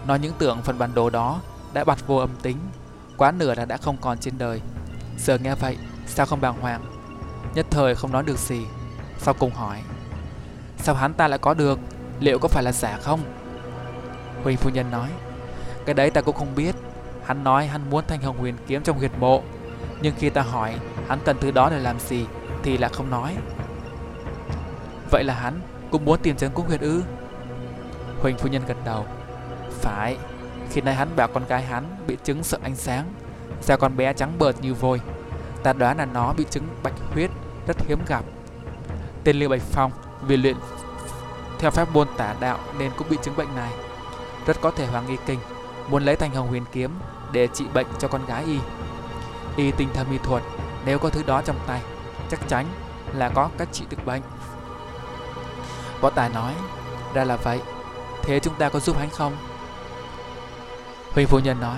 [0.07, 1.41] Nói những tưởng phần bản đồ đó
[1.73, 2.57] Đã bật vô âm tính,
[3.17, 4.61] Quá nửa là đã không còn trên đời.
[5.17, 6.81] Giờ nghe vậy, sao không bàng hoàng?
[7.55, 8.65] Nhất thời không nói được gì,
[9.17, 9.81] Sau cùng hỏi,
[10.77, 11.79] Sao hắn ta lại có được?
[12.19, 13.40] Liệu có phải là giả không?
[14.43, 15.09] Huỳnh phu nhân nói.
[15.85, 16.75] Cái đấy ta cũng không biết.
[17.25, 19.43] Hắn nói hắn muốn thanh hồng huyền kiếm trong huyệt mộ.
[20.01, 20.75] Nhưng khi ta hỏi
[21.07, 22.25] hắn cần thứ đó để làm gì
[22.63, 23.35] Thì lại không nói.
[25.11, 27.03] Vậy là hắn cũng muốn tìm chân cung huyệt ư?
[28.21, 29.05] Huỳnh phu nhân gật đầu.
[29.71, 30.17] Phải.
[30.71, 33.13] Khi nay hắn bảo con gái hắn bị chứng sợ ánh sáng.
[33.61, 35.01] Sao con bé trắng bợt như vôi?
[35.63, 37.31] Ta đoán là nó bị chứng bạch huyết
[37.67, 38.23] Rất hiếm gặp.
[39.23, 40.55] Tên Lưu Bạch Phong vì luyện
[41.59, 43.71] theo pháp môn tả đạo nên cũng bị chứng bệnh này.
[44.45, 45.39] Rất có thể Hoàng Y Kinh
[45.87, 46.91] muốn lấy thành hồng huyền kiếm
[47.31, 48.59] để trị bệnh cho con gái y.
[49.55, 50.43] Y tinh thâm y thuật,
[50.85, 51.81] nếu có thứ đó trong tay,
[52.29, 52.65] chắc chắn
[53.13, 54.21] là có cách trị được bệnh.
[56.01, 56.53] Võ Tài nói,
[57.13, 57.59] ra là vậy,
[58.23, 59.37] thế chúng ta có giúp hắn không?
[61.13, 61.77] Huỳnh phu nhân nói,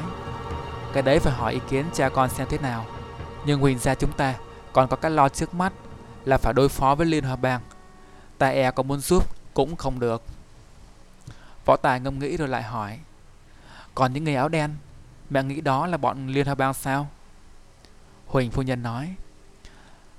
[0.93, 2.85] cái đấy phải hỏi ý kiến cha con xem thế nào.
[3.45, 4.33] Nhưng Huỳnh gia chúng ta
[4.73, 5.73] còn có cái lo trước mắt
[6.25, 7.61] là phải đối phó với Liên Hòa Bang
[8.37, 9.23] Ta e có muốn giúp
[9.53, 10.21] cũng không được
[11.65, 12.99] Võ Tài ngâm nghĩ rồi lại hỏi
[13.95, 14.75] Còn những người áo đen?
[15.29, 17.09] Mẹ nghĩ đó là bọn Liên Hợp Bang sao?
[18.27, 19.15] Huỳnh phu nhân nói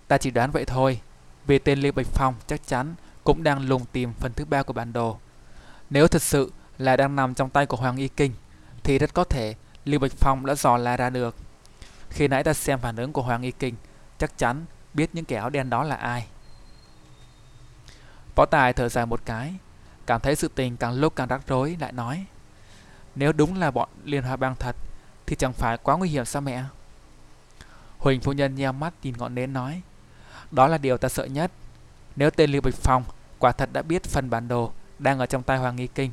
[0.08, 1.00] Ta chỉ đoán vậy thôi
[1.46, 4.72] Vì tên Lê Bạch Phong chắc chắn Cũng đang lùng tìm phần thứ ba của
[4.72, 5.18] bản đồ.
[5.90, 8.32] Nếu thật sự là đang nằm trong tay của Hoàng Y Kinh
[8.82, 9.54] Thì rất có thể
[9.84, 11.36] Lưu Bạch Phong đã dò la ra được.
[12.10, 13.74] Khi nãy ta xem phản ứng của Hoàng Y Kinh
[14.18, 16.26] Chắc chắn biết những kẻ áo đen đó là ai.
[18.34, 19.54] Võ Tài thở dài một cái,
[20.06, 22.26] cảm thấy sự tình càng lúc càng rắc rối, lại nói
[23.14, 24.76] Nếu đúng là bọn Liên Hoa Bang thật,
[25.26, 26.64] thì chẳng phải quá nguy hiểm sao mẹ?
[27.98, 29.82] Huỳnh phu nhân nheo mắt nhìn ngọn nến nói
[30.50, 31.50] Đó là điều ta sợ nhất
[32.16, 33.04] Nếu tên Lưu Bạch Phong
[33.38, 36.10] quả thật đã biết phần bản đồ đang ở trong tay Hoàng Nghi Kinh,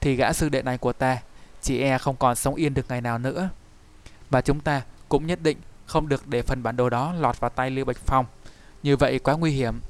[0.00, 1.18] thì gã sư đệ này của ta
[1.62, 3.48] chỉ e không còn sống yên được ngày nào nữa.
[4.30, 7.50] Và chúng ta cũng nhất định không được để phần bản đồ đó lọt vào
[7.50, 8.26] tay Lưu Bạch Phong.
[8.82, 9.80] Như vậy quá nguy hiểm.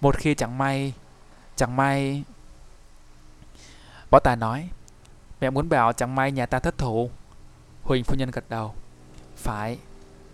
[0.00, 0.92] Một khi chẳng may...
[1.56, 2.24] Chẳng may...
[4.10, 4.68] Võ Tài nói,
[5.40, 7.10] Mẹ muốn bảo chẳng may nhà ta thất thủ
[7.82, 8.74] Huỳnh phu nhân gật đầu
[9.36, 9.78] Phải,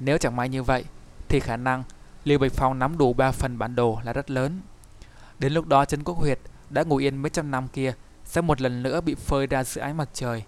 [0.00, 0.84] Nếu chẳng may như vậy,
[1.28, 1.82] Thì khả năng
[2.24, 4.60] Lưu Bạch Phong nắm đủ 3 phần bản đồ là rất lớn
[5.38, 6.38] Đến lúc đó Trấn Quốc Huyệt
[6.70, 9.82] đã ngủ yên mấy trăm năm kia, sẽ một lần nữa bị phơi ra dưới
[9.82, 10.44] ánh mặt trời.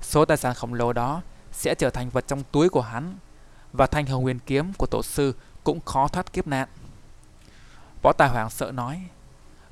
[0.00, 3.16] Số tài sản khổng lồ đó sẽ trở thành vật trong túi của hắn,
[3.72, 6.68] và thanh hồng huyền kiếm của tổ sư cũng khó thoát kiếp nạn.
[8.02, 9.02] Võ Tài Hoàng sợ nói,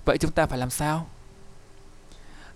[0.05, 1.07] Vậy chúng ta phải làm sao?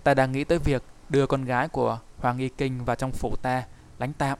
[0.03, 3.35] Ta đang nghĩ tới việc đưa con gái của Hoàng Y Kinh vào trong phủ
[3.41, 3.63] ta
[3.99, 4.39] lánh tạm.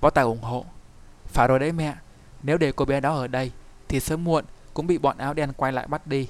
[0.00, 0.64] Võ Tài ủng hộ
[1.26, 1.94] Phải rồi đấy mẹ
[2.42, 3.50] Nếu để cô bé đó ở đây
[3.88, 6.28] Thì sớm muộn cũng bị bọn áo đen quay lại bắt đi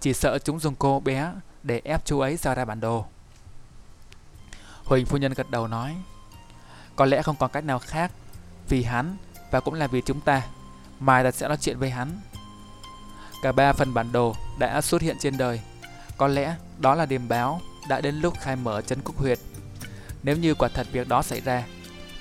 [0.00, 3.04] Chỉ sợ chúng dùng cô bé để ép chú ấy giao ra bản đồ.
[4.84, 5.96] Huỳnh phu nhân gật đầu nói,
[6.96, 8.12] có lẽ không còn cách nào khác,
[8.68, 9.16] vì hắn
[9.50, 10.42] và cũng là vì chúng ta,
[11.00, 12.20] mai ta sẽ nói chuyện với hắn.
[13.42, 15.60] Cả ba phần bản đồ đã xuất hiện trên đời,
[16.18, 19.38] có lẽ đó là điềm báo đã đến lúc khai mở chân quốc huyệt.
[20.22, 21.64] Nếu như quả thật việc đó xảy ra,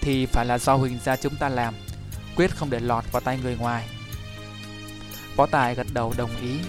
[0.01, 1.73] thì phải là do Huỳnh gia chúng ta làm,
[2.35, 3.89] quyết không để lọt vào tay người ngoài.
[5.35, 6.59] Võ Tài gật đầu đồng ý.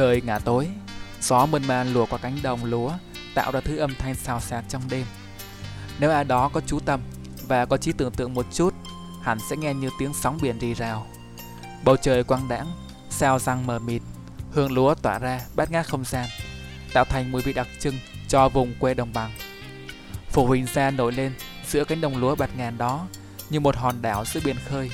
[0.00, 0.68] Trời ngả tối,
[1.20, 2.92] gió mơn man lùa qua cánh đồng lúa,
[3.34, 5.06] tạo ra thứ âm thanh xào xạc trong đêm.
[5.98, 7.00] Nếu ai đó có chú tâm
[7.48, 8.74] và có trí tưởng tượng một chút,
[9.22, 11.06] hẳn sẽ nghe như tiếng sóng biển rì rào.
[11.84, 12.66] Bầu trời quang đãng,
[13.10, 14.02] sao răng mờ mịt,
[14.52, 16.28] hương lúa tỏa ra bát ngát không gian,
[16.94, 17.94] tạo thành mùi vị đặc trưng
[18.28, 19.30] cho vùng quê đồng bằng.
[20.30, 21.32] Phủ Huỳnh Gia nổi lên
[21.66, 23.06] giữa cánh đồng lúa bạt ngàn đó
[23.50, 24.90] như một hòn đảo giữa biển khơi,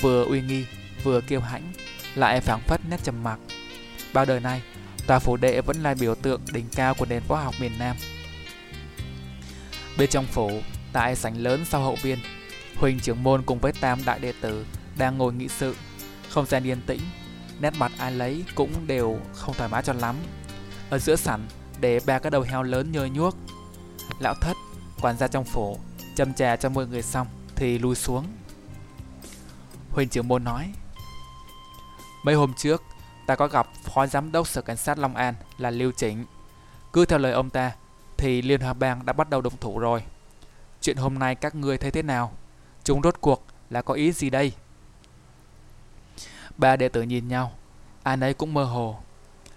[0.00, 0.66] vừa uy nghi,
[1.04, 1.72] vừa kiêu hãnh,
[2.14, 3.38] lại phảng phất nét trầm mặc.
[4.12, 4.62] Bao đời nay,
[5.06, 7.96] tòa phủ đệ vẫn là biểu tượng đỉnh cao của nền võ học miền Nam.
[9.98, 10.50] Bên trong phủ,
[10.92, 12.18] tại sảnh lớn sau hậu viên,
[12.76, 14.66] Huỳnh trưởng môn cùng với tam đại đệ tử
[14.98, 15.76] đang ngồi nghị sự,
[16.28, 17.00] không gian yên tĩnh,
[17.60, 20.16] nét mặt ai lấy cũng đều không thoải mái cho lắm.
[20.90, 21.46] Ở giữa sảnh
[21.80, 23.36] để ba cái đầu heo lớn nhơ nhuốc.
[24.18, 24.56] Lão thất,
[25.00, 25.78] quản gia trong phủ,
[26.16, 28.26] châm trà cho mọi người xong thì lui xuống.
[29.90, 30.72] Huỳnh trưởng môn nói:
[32.24, 32.82] Mấy hôm trước,
[33.30, 36.24] ta có gặp phó giám đốc sở cảnh sát Long An là Lưu Chỉnh.
[36.92, 37.72] Cứ theo lời ông ta,
[38.16, 40.02] thì Liên Hoa Bang đã bắt đầu động thủ rồi.
[40.80, 42.32] Chuyện hôm nay các ngươi thấy thế nào?
[42.84, 44.52] Chúng rốt cuộc là có ý gì đây?
[46.56, 47.52] Ba đệ tử nhìn nhau,
[48.02, 48.98] ai nấy cũng mơ hồ.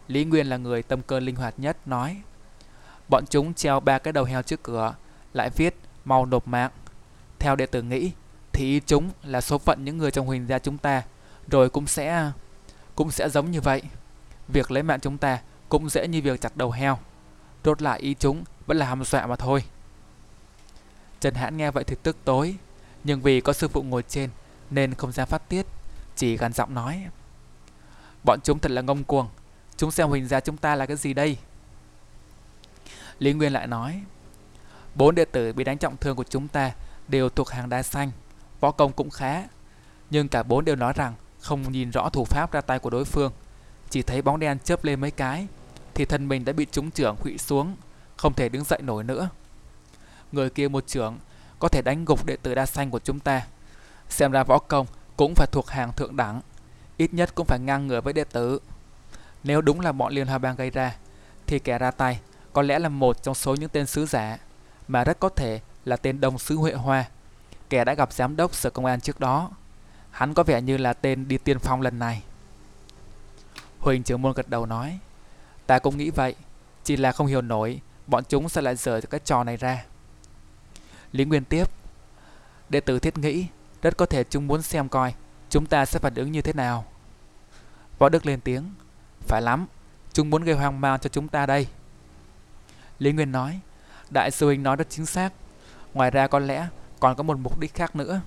[0.08, 2.22] Lý Nguyên là người tâm cơ linh hoạt nhất, nói
[3.10, 4.96] Bọn chúng treo ba cái đầu heo trước cửa,
[5.34, 6.72] lại viết mau nộp mạng.
[7.40, 8.12] Theo đệ tử nghĩ,
[8.52, 11.04] thì chúng là số phận những người trong huỳnh gia chúng ta,
[11.48, 12.32] rồi cũng sẽ
[12.96, 13.82] cũng sẽ giống như vậy.
[14.48, 17.00] Việc lấy mạng chúng ta cũng dễ như việc chặt đầu heo.
[17.64, 19.64] Rốt lại ý chúng vẫn là hàm dọa mà thôi.
[21.20, 22.56] Trần Hãn nghe vậy thì tức tối,
[23.04, 24.30] nhưng vì có sư phụ ngồi trên
[24.70, 25.66] nên không dám phát tiết,
[26.16, 27.06] chỉ gằn giọng nói.
[28.24, 29.28] Bọn chúng thật là ngông cuồng,
[29.78, 31.38] chúng xem huỳnh gia chúng ta là cái gì đây?
[33.20, 34.02] Lý Nguyên lại nói,
[34.96, 36.72] bốn đệ tử bị đánh trọng thương của chúng ta
[37.08, 38.12] đều thuộc hàng đá xanh,
[38.60, 39.44] võ công cũng khá,
[40.10, 41.14] nhưng cả bốn đều nói rằng
[41.44, 43.32] không nhìn rõ thủ pháp ra tay của đối phương.
[43.90, 45.48] Chỉ thấy bóng đen chớp lên mấy cái,
[45.94, 47.76] Thì thân mình đã bị trúng trưởng khuỵu xuống,
[48.18, 49.30] Không thể đứng dậy nổi nữa.
[50.32, 51.18] Người kia một trưởng,
[51.60, 53.48] Có thể đánh gục đệ tử đa xanh của chúng ta.
[54.10, 54.86] Xem ra võ công
[55.18, 56.42] Cũng phải thuộc hàng thượng đẳng,
[56.98, 58.60] Ít nhất cũng phải ngang ngửa với đệ tử.
[59.44, 60.96] Nếu đúng là bọn Liên Hoa Bang gây ra,
[61.48, 62.20] Thì kẻ ra tay
[62.54, 64.38] Có lẽ là một trong số những tên sứ giả,
[64.88, 67.06] Mà rất có thể là tên Đông Sứ Huệ Hoa.
[67.70, 69.52] Kẻ đã gặp giám đốc sở công an trước đó.
[70.14, 72.24] Hắn có vẻ như là tên đi tiên phong lần này.
[73.80, 75.00] Huỳnh trưởng môn gật đầu nói.
[75.66, 76.36] Ta cũng nghĩ vậy.
[76.84, 79.86] Chỉ là không hiểu nổi, bọn chúng sẽ lại dở cái trò này ra.
[81.12, 81.70] Lý Nguyên tiếp.
[82.70, 83.48] Đệ tử thiết nghĩ,
[83.82, 85.14] rất có thể chúng muốn xem coi
[85.54, 86.86] chúng ta sẽ phản ứng như thế nào.
[88.00, 88.64] Võ Đức lên tiếng.
[89.28, 89.66] Phải lắm.
[90.14, 91.68] Chúng muốn gây hoang mang cho chúng ta đây.
[93.00, 93.60] Lý Nguyên nói.
[94.10, 95.34] Đại sư Huynh nói rất chính xác.
[95.94, 96.68] Ngoài ra có lẽ
[97.00, 98.22] còn có một mục đích khác nữa.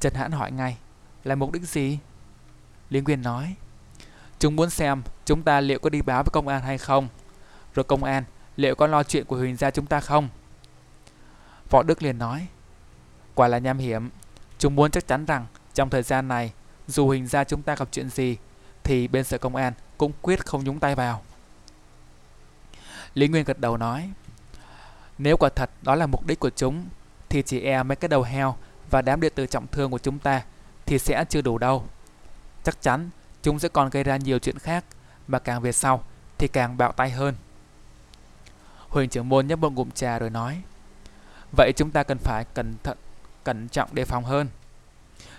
[0.00, 0.76] Trần Hãn hỏi ngay,
[1.24, 1.98] là mục đích gì?
[2.90, 3.56] Liên Nguyên nói,
[4.38, 7.08] Chúng muốn xem chúng ta liệu có đi báo với công an hay không.
[7.74, 8.24] Rồi công an
[8.56, 10.28] liệu có lo chuyện của Huỳnh gia chúng ta không?
[11.70, 12.46] Võ Đức liền nói,
[13.34, 14.10] quả là nham hiểm.
[14.58, 16.52] Chúng muốn chắc chắn rằng trong thời gian này,
[16.86, 18.36] dù Huỳnh gia chúng ta gặp chuyện gì,
[18.84, 21.22] thì bên sở công an cũng quyết không nhúng tay vào.
[23.14, 24.10] Lý Nguyên gật đầu nói,
[25.18, 26.84] nếu quả thật đó là mục đích của chúng,
[27.28, 28.56] thì chỉ e mấy cái đầu heo
[28.90, 30.42] và đám đệ tử trọng thương của chúng ta
[30.86, 31.84] thì sẽ chưa đủ đâu.
[32.64, 33.10] Chắc chắn
[33.42, 34.84] chúng sẽ còn gây ra nhiều chuyện khác,
[35.28, 36.04] mà càng về sau
[36.38, 37.34] thì càng bạo tay hơn.
[38.88, 40.62] Huỳnh trưởng môn nhấp một ngụm trà rồi nói,
[41.56, 42.98] vậy chúng ta cần phải cẩn thận,
[43.44, 44.48] cẩn trọng đề phòng hơn.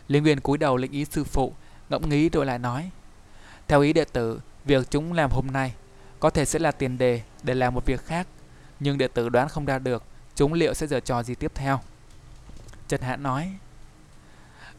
[0.07, 1.53] Liên Nguyên cúi đầu lĩnh ý sư phụ,
[1.89, 2.89] ngẫm nghĩ rồi lại nói,
[3.67, 5.73] theo ý đệ tử, việc chúng làm hôm nay
[6.19, 8.27] có thể sẽ là tiền đề để làm một việc khác,
[8.79, 10.03] nhưng đệ tử đoán không ra được
[10.35, 11.79] chúng liệu sẽ giở trò gì tiếp theo.
[12.87, 13.53] Trần Hạ nói,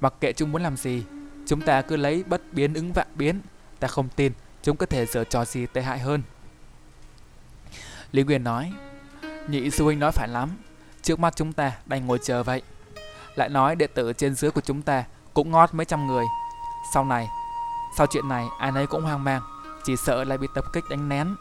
[0.01, 1.05] mặc kệ chúng muốn làm gì,
[1.47, 3.41] chúng ta cứ lấy bất biến ứng vạn biến,
[3.81, 4.33] ta không tin
[4.63, 6.23] chúng có thể giở trò gì tệ hại hơn.
[8.13, 8.73] Lý quyền nói,
[9.49, 10.51] nhị sư huynh nói phải lắm,
[11.03, 12.63] trước mắt chúng ta đành ngồi chờ vậy.
[13.35, 15.05] Lại nói đệ tử trên dưới của chúng ta
[15.35, 16.25] cũng ngót mấy trăm người.
[16.95, 17.29] Sau này,
[17.97, 19.43] sau chuyện này ai nấy cũng hoang mang,
[19.85, 21.37] chỉ sợ lại bị tập kích đánh nén.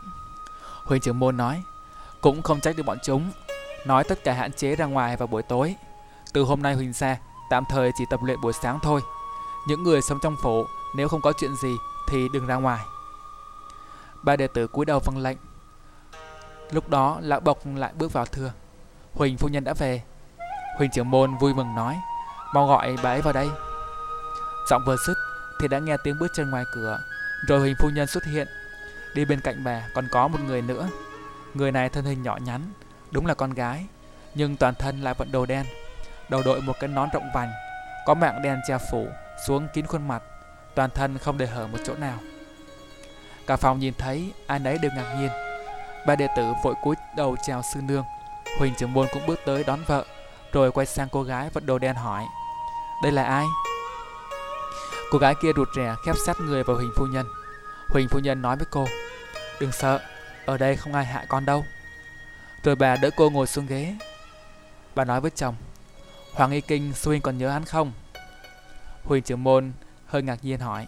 [0.84, 1.61] Huỳnh trưởng môn nói,
[2.22, 3.32] cũng không trách được bọn chúng,
[3.86, 5.76] nói tất cả hạn chế ra ngoài vào buổi tối.
[6.34, 7.17] Từ hôm nay Huỳnh gia
[7.49, 9.01] tạm thời chỉ tập luyện buổi sáng thôi.
[9.67, 10.65] Những người sống trong phủ
[10.95, 11.75] nếu không có chuyện gì
[12.09, 12.86] thì đừng ra ngoài.
[14.23, 15.38] Ba đệ tử cúi đầu vâng lệnh.
[16.71, 18.53] Lúc đó lão bộc lại bước vào thưa.
[19.13, 20.03] Huỳnh phu nhân đã về.
[20.78, 21.97] Huỳnh trưởng môn vui mừng nói,
[22.53, 23.49] mau gọi bà ấy vào đây.
[24.69, 25.17] Giọng vừa dứt
[25.61, 26.99] thì đã nghe tiếng bước chân ngoài cửa,
[27.47, 28.47] rồi Huỳnh phu nhân xuất hiện.
[29.15, 30.89] Đi bên cạnh bà còn có một người nữa.
[31.53, 32.61] Người này thân hình nhỏ nhắn,
[33.11, 33.86] đúng là con gái,
[34.36, 35.65] nhưng toàn thân lại vận đồ đen.
[36.30, 37.51] Đầu đội một cái nón rộng vành,
[38.05, 39.07] có mạng đen che phủ
[39.47, 40.23] xuống kín khuôn mặt,
[40.75, 42.17] toàn thân không để hở một chỗ nào.
[43.47, 45.30] Cả phòng nhìn thấy, ai nấy đều ngạc nhiên.
[46.07, 48.03] Ba đệ tử vội cúi đầu chào sư nương.
[48.59, 50.05] Huỳnh trưởng môn cũng bước tới đón vợ,
[50.51, 52.23] rồi quay sang cô gái vật đồ đen hỏi.
[53.03, 53.45] Đây là ai?
[55.11, 57.25] Cô gái kia rụt rè khép sát người vào Huỳnh phu nhân.
[57.89, 58.88] Huỳnh phu nhân nói với cô,
[59.59, 59.99] đừng sợ,
[60.45, 61.65] ở đây không ai hại con đâu.
[62.63, 63.95] Rồi bà đỡ cô ngồi xuống ghế.
[64.95, 65.55] Bà nói với chồng,
[66.38, 67.91] Hoàng Y Kinh sư huynh còn nhớ hắn không?
[69.03, 69.71] Huỳnh trưởng môn
[70.05, 70.88] hơi ngạc nhiên hỏi,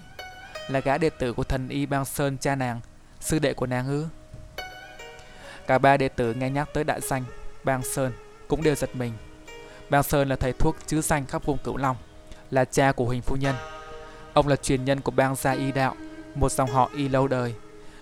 [0.68, 2.80] là gã đệ tử của thần y Bang Sơn cha nàng,
[3.20, 4.08] sư đệ của nàng ư?
[5.68, 7.24] Cả ba đệ tử nghe nhắc tới đại danh
[7.64, 8.14] Bang Sơn
[8.48, 9.14] cũng đều giật mình.
[9.90, 11.98] Bang Sơn là thầy thuốc chứa danh khắp vùng Cửu Long,
[12.52, 13.56] là cha của Huỳnh phu nhân.
[14.34, 15.96] Ông là truyền nhân của bang gia y đạo,
[16.36, 17.54] một dòng họ y lâu đời.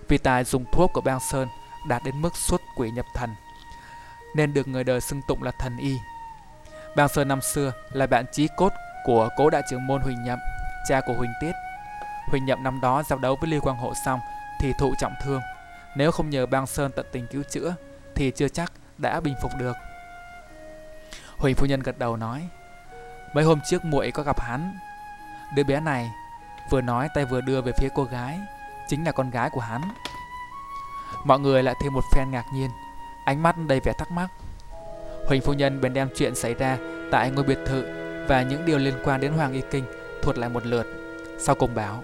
[0.07, 1.47] Vì tài dùng thuốc của bang Sơn
[1.89, 3.29] đạt đến mức xuất quỷ nhập thần,
[4.35, 5.95] nên được người đời xưng tụng là thần y.
[6.97, 8.73] Bang Sơn năm xưa là bạn chí cốt
[9.03, 10.39] của cố đại trưởng môn Huỳnh Nhậm,
[10.87, 11.51] cha của Huỳnh Tiết.
[12.29, 14.19] Huỳnh Nhậm năm đó giao đấu với Lưu Quang Hộ xong
[14.61, 15.41] thì thụ trọng thương.
[15.95, 17.75] Nếu không nhờ Bang Sơn tận tình cứu chữa
[18.15, 19.73] thì chưa chắc đã bình phục được.
[21.37, 22.47] Huỳnh phu nhân gật đầu nói,
[23.33, 24.77] mấy hôm trước muội có gặp hắn.
[25.55, 26.11] Đứa bé này
[26.69, 28.39] vừa nói tay vừa đưa về phía cô gái,
[28.87, 29.81] chính là con gái của hắn.
[31.25, 32.69] Mọi người lại thêm một phen ngạc nhiên,
[33.25, 34.29] ánh mắt đầy vẻ thắc mắc.
[35.27, 36.77] Huỳnh phu nhân bèn đem chuyện xảy ra
[37.11, 37.83] tại ngôi biệt thự
[38.27, 39.83] và những điều liên quan đến Hoàng Y Kinh
[40.21, 40.87] thuật lại một lượt.
[41.37, 42.03] Sau cùng báo,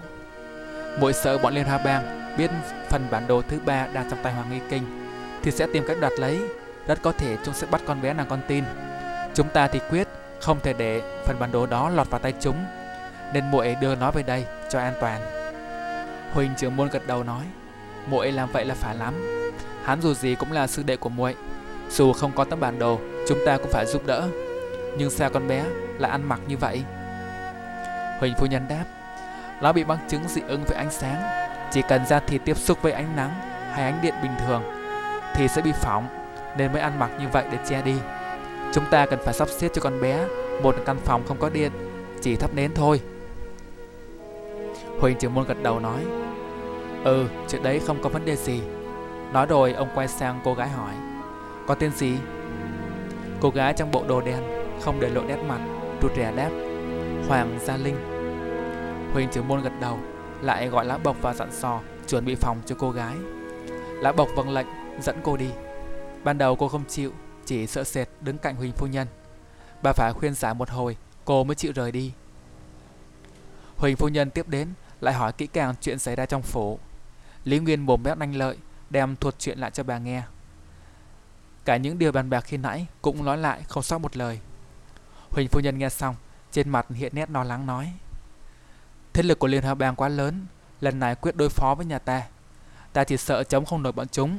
[1.00, 2.50] mỗi sợ bọn Liên Hoa Bang biết
[2.90, 4.82] phần bản đồ thứ ba đang trong tay Hoàng Y Kinh
[5.42, 6.40] thì sẽ tìm cách đoạt lấy.
[6.86, 8.64] Rất có thể chúng sẽ bắt con bé nàng con tin.
[9.34, 10.08] Chúng ta thì quyết
[10.40, 12.56] không thể để phần bản đồ đó lọt vào tay chúng,
[13.32, 15.20] nên muội đưa nó về đây cho an toàn.
[16.32, 17.44] Huỳnh trưởng môn gật đầu nói,
[18.06, 19.14] muội làm vậy là phải lắm.
[19.84, 21.34] Hắn dù gì cũng là sư đệ của muội,
[21.90, 24.28] dù không có tấm bản đồ, chúng ta cũng phải giúp đỡ.
[24.98, 25.64] Nhưng sao con bé
[25.98, 26.84] lại ăn mặc như vậy?
[28.20, 28.84] Huỳnh phu nhân đáp,
[29.62, 31.22] nó bị bằng chứng dị ứng với ánh sáng.
[31.72, 33.30] Chỉ cần da thịt tiếp xúc với ánh nắng
[33.72, 34.62] hay ánh điện bình thường
[35.34, 36.08] thì sẽ bị phỏng
[36.58, 37.94] nên mới ăn mặc như vậy để che đi.
[38.72, 40.26] Chúng ta cần phải sắp xếp cho con bé
[40.62, 41.72] một căn phòng không có điện,
[42.22, 43.00] chỉ thắp nến thôi.
[45.00, 46.04] Huỳnh trưởng môn gật đầu nói,
[47.04, 48.60] Ừ, chuyện đấy không có vấn đề gì.
[49.32, 50.92] Nói rồi ông quay sang cô gái hỏi,
[51.66, 52.16] có tên gì?
[53.40, 54.42] Cô gái trong bộ đồ đen
[54.80, 55.60] không để lộ nét mặt,
[56.02, 56.50] rụt rè đáp,
[57.28, 57.96] Hoàng Gia Linh.
[59.12, 59.98] Huỳnh trưởng môn gật đầu,
[60.40, 63.14] lại gọi lá bộc và dặn sò chuẩn bị phòng cho cô gái.
[64.00, 64.66] Lá bộc vâng lệnh
[65.00, 65.48] dẫn cô đi.
[66.24, 67.12] Ban đầu cô không chịu,
[67.46, 69.08] chỉ sợ sệt đứng cạnh Huỳnh phu nhân.
[69.82, 72.12] Bà phải khuyên giải một hồi, cô mới chịu rời đi.
[73.76, 74.68] Huỳnh phu nhân tiếp đến,
[75.00, 76.78] lại hỏi kỹ càng chuyện xảy ra trong phố.
[77.44, 78.56] Lý Nguyên mồm mép nhanh lợi,
[78.90, 80.22] đem thuật chuyện lại cho bà nghe.
[81.64, 84.40] Cả những điều bàn bạc khi nãy cũng nói lại không sót một lời.
[85.30, 86.16] Huỳnh phu nhân nghe xong,
[86.52, 87.92] trên mặt hiện nét lo lắng nói.
[89.12, 90.46] Thế lực của Liên Hợp Bang quá lớn,
[90.80, 92.22] lần này quyết đối phó với nhà ta.
[92.92, 94.38] Ta chỉ sợ chống không nổi bọn chúng.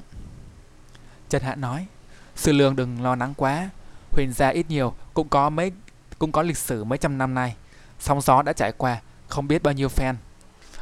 [1.29, 1.87] Trần Hạ nói,
[2.35, 3.69] sư lương đừng lo lắng quá,
[4.11, 5.71] huỳnh gia ít nhiều cũng có mấy
[6.19, 7.55] cũng có lịch sử mấy trăm năm nay.
[7.99, 10.15] Sóng gió đã trải qua, không biết bao nhiêu fan.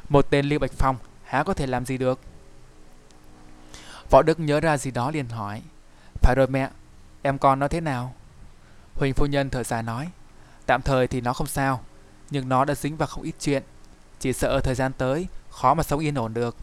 [0.09, 2.19] Một tên Lưu Bạch Phong há có thể làm gì được.
[4.09, 5.61] Võ Đức nhớ ra gì đó liền hỏi,
[6.23, 6.69] phải rồi mẹ,
[7.21, 8.13] em con nó thế nào?
[8.95, 10.09] Huỳnh phu nhân thở dài nói,
[10.65, 11.83] tạm thời thì nó không sao,
[12.29, 13.63] nhưng nó đã dính vào không ít chuyện.
[14.19, 16.55] Chỉ sợ thời gian tới khó mà sống yên ổn được.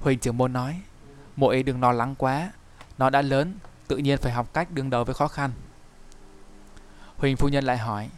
[0.00, 0.80] Huỳnh trưởng môn nói,
[1.36, 2.52] muội đừng lo lắng quá,
[2.98, 3.54] nó đã lớn,
[3.88, 5.50] tự nhiên phải học cách đương đầu với khó khăn.
[7.16, 8.10] Huỳnh phu nhân lại hỏi,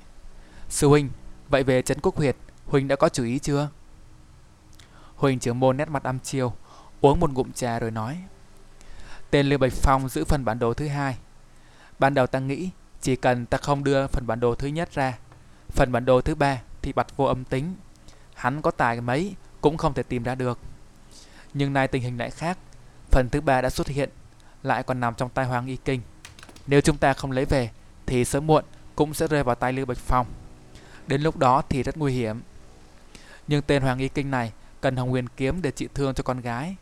[0.68, 1.10] sư huynh,
[1.48, 2.36] vậy về trấn quốc huyệt,
[2.66, 3.68] Huỳnh đã có chủ ý chưa?
[5.16, 6.52] Huỳnh trưởng môn nét mặt âm chiêu,
[7.00, 8.18] uống một ngụm trà rồi nói,
[9.30, 11.16] tên Lưu Bạch Phong giữ phần bản đồ thứ hai.
[11.98, 12.70] Ban đầu ta nghĩ
[13.00, 15.18] chỉ cần ta không đưa phần bản đồ thứ nhất ra,
[15.68, 17.74] phần bản đồ thứ ba thì bật vô âm tính.
[18.34, 20.58] Hắn có tài mấy cũng không thể tìm ra được.
[21.54, 22.58] Nhưng nay tình hình lại khác,
[23.10, 24.10] phần thứ ba đã xuất hiện,
[24.62, 26.00] lại còn nằm trong tay Hoàng Y Kinh.
[26.66, 27.70] Nếu chúng ta không lấy về,
[28.06, 28.64] thì sớm muộn
[28.94, 30.26] cũng sẽ rơi vào tay Lưu Bạch Phong.
[31.06, 32.40] Đến lúc đó thì rất nguy hiểm.
[33.48, 36.40] Nhưng tên Hoàng Y Kinh này cần Hồng Nguyên kiếm để trị thương cho con
[36.40, 36.76] gái.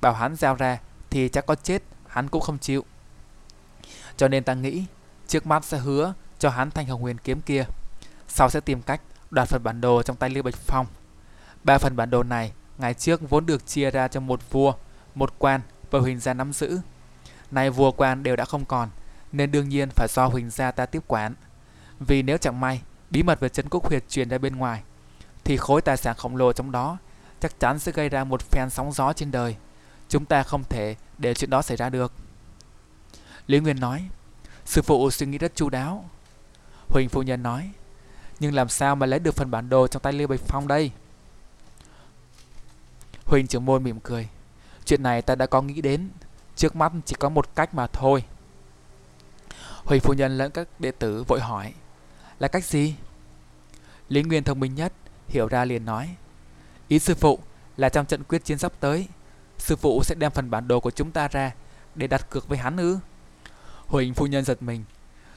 [0.00, 0.78] Bảo hắn giao ra
[1.10, 2.84] thì chắc có chết hắn cũng không chịu.
[4.16, 4.84] Cho nên ta nghĩ
[5.28, 7.64] trước mắt sẽ hứa cho hắn thanh Hồng huyền kiếm kia.
[8.28, 9.00] Sau sẽ tìm cách
[9.30, 10.86] đoạt phần bản đồ trong tay Lưu Bạch Phong.
[11.64, 14.72] Ba phần bản đồ này ngày trước vốn được chia ra cho một vua,
[15.14, 16.80] một quan và huỳnh gia nắm giữ.
[17.50, 18.88] Nay vua quan đều đã không còn,
[19.32, 21.34] nên đương nhiên phải do huỳnh gia ta tiếp quản.
[22.00, 24.82] Vì nếu chẳng may bí mật về chân quốc huyệt truyền ra bên ngoài,
[25.44, 26.98] thì khối tài sản khổng lồ trong đó
[27.40, 29.56] chắc chắn sẽ gây ra một phen sóng gió trên đời.
[30.10, 32.12] Chúng ta không thể để chuyện đó xảy ra được.
[33.46, 34.08] Lý Nguyên nói,
[34.64, 36.04] sư phụ suy nghĩ rất chu đáo.
[36.88, 37.70] Huỳnh phu nhân nói,
[38.40, 40.90] nhưng làm sao mà lấy được phần bản đồ trong tay Lưu Bạch Phong đây?
[43.24, 44.28] Huỳnh trưởng môn mỉm cười.
[44.84, 46.08] Chuyện này ta đã có nghĩ đến.
[46.56, 48.24] Trước mắt chỉ có một cách mà thôi.
[49.84, 51.74] Huỳnh phu nhân lẫn các đệ tử vội hỏi.
[52.38, 52.94] Là cách gì?
[54.08, 54.92] Lý Nguyên thông minh nhất,
[55.28, 56.16] hiểu ra liền nói.
[56.88, 57.38] Ý sư phụ
[57.76, 59.08] là trong trận quyết chiến sắp tới,
[59.60, 61.52] sư phụ sẽ đem phần bản đồ của chúng ta ra
[61.94, 62.98] để đặt cược với hắn ư?
[63.86, 64.84] Huỳnh phu nhân giật mình.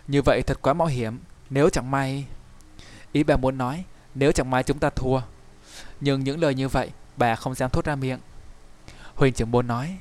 [0.08, 1.20] Như vậy thật quá mạo hiểm,
[1.50, 2.26] nếu chẳng may...
[3.12, 3.84] Ý bà muốn nói,
[4.16, 5.22] nếu chẳng may chúng ta thua.
[6.02, 8.20] Nhưng những lời như vậy, bà không dám thốt ra miệng.
[9.16, 9.98] Huỳnh trưởng môn nói,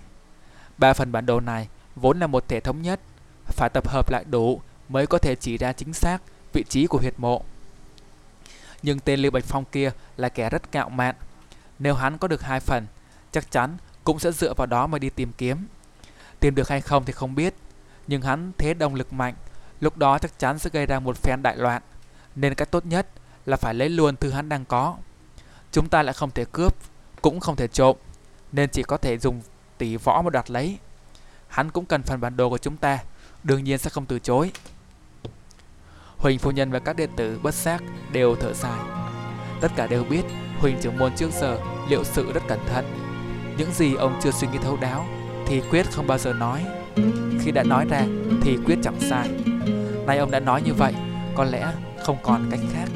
[0.79, 3.01] ba phần bản đồ này vốn là một thể thống nhất,
[3.47, 6.99] phải tập hợp lại đủ mới có thể chỉ ra chính xác vị trí của
[6.99, 7.43] huyệt mộ.
[8.83, 11.15] Nhưng tên Lưu Bạch Phong kia là kẻ rất cạo mạn.
[11.79, 12.87] Nếu hắn có được hai phần,
[13.33, 15.67] chắc chắn cũng sẽ dựa vào đó mà đi tìm kiếm.
[16.41, 17.55] Tìm được hay không thì không biết,
[18.07, 19.35] nhưng hắn thế động lực mạnh,
[19.81, 21.83] lúc đó chắc chắn sẽ gây ra một phen đại loạn.
[22.35, 23.07] Nên cách tốt nhất
[23.47, 24.97] là phải lấy luôn thứ hắn đang có.
[25.73, 26.77] Chúng ta lại không thể cướp,
[27.23, 27.97] cũng không thể trộm,
[28.53, 29.43] nên chỉ có thể dùng
[29.79, 30.79] tỷ võ mà đoạt lấy.
[31.49, 32.99] Hắn cũng cần phần bản đồ của chúng ta,
[33.45, 34.53] đương nhiên sẽ không từ chối.
[36.17, 37.79] Huỳnh phu nhân và các đệ tử bất xác
[38.13, 38.81] đều thở dài.
[39.61, 40.23] Tất cả đều biết
[40.59, 43.02] Huỳnh trưởng môn trước giờ liệu sự rất cẩn thận.
[43.59, 45.07] Những gì ông chưa suy nghĩ thấu đáo
[45.47, 46.65] thì quyết không bao giờ nói.
[47.41, 48.03] Khi đã nói ra
[48.43, 49.29] thì quyết chẳng sai.
[50.07, 50.95] Nay ông đã nói như vậy,
[51.35, 51.73] có lẽ
[52.05, 52.89] không còn cách khác.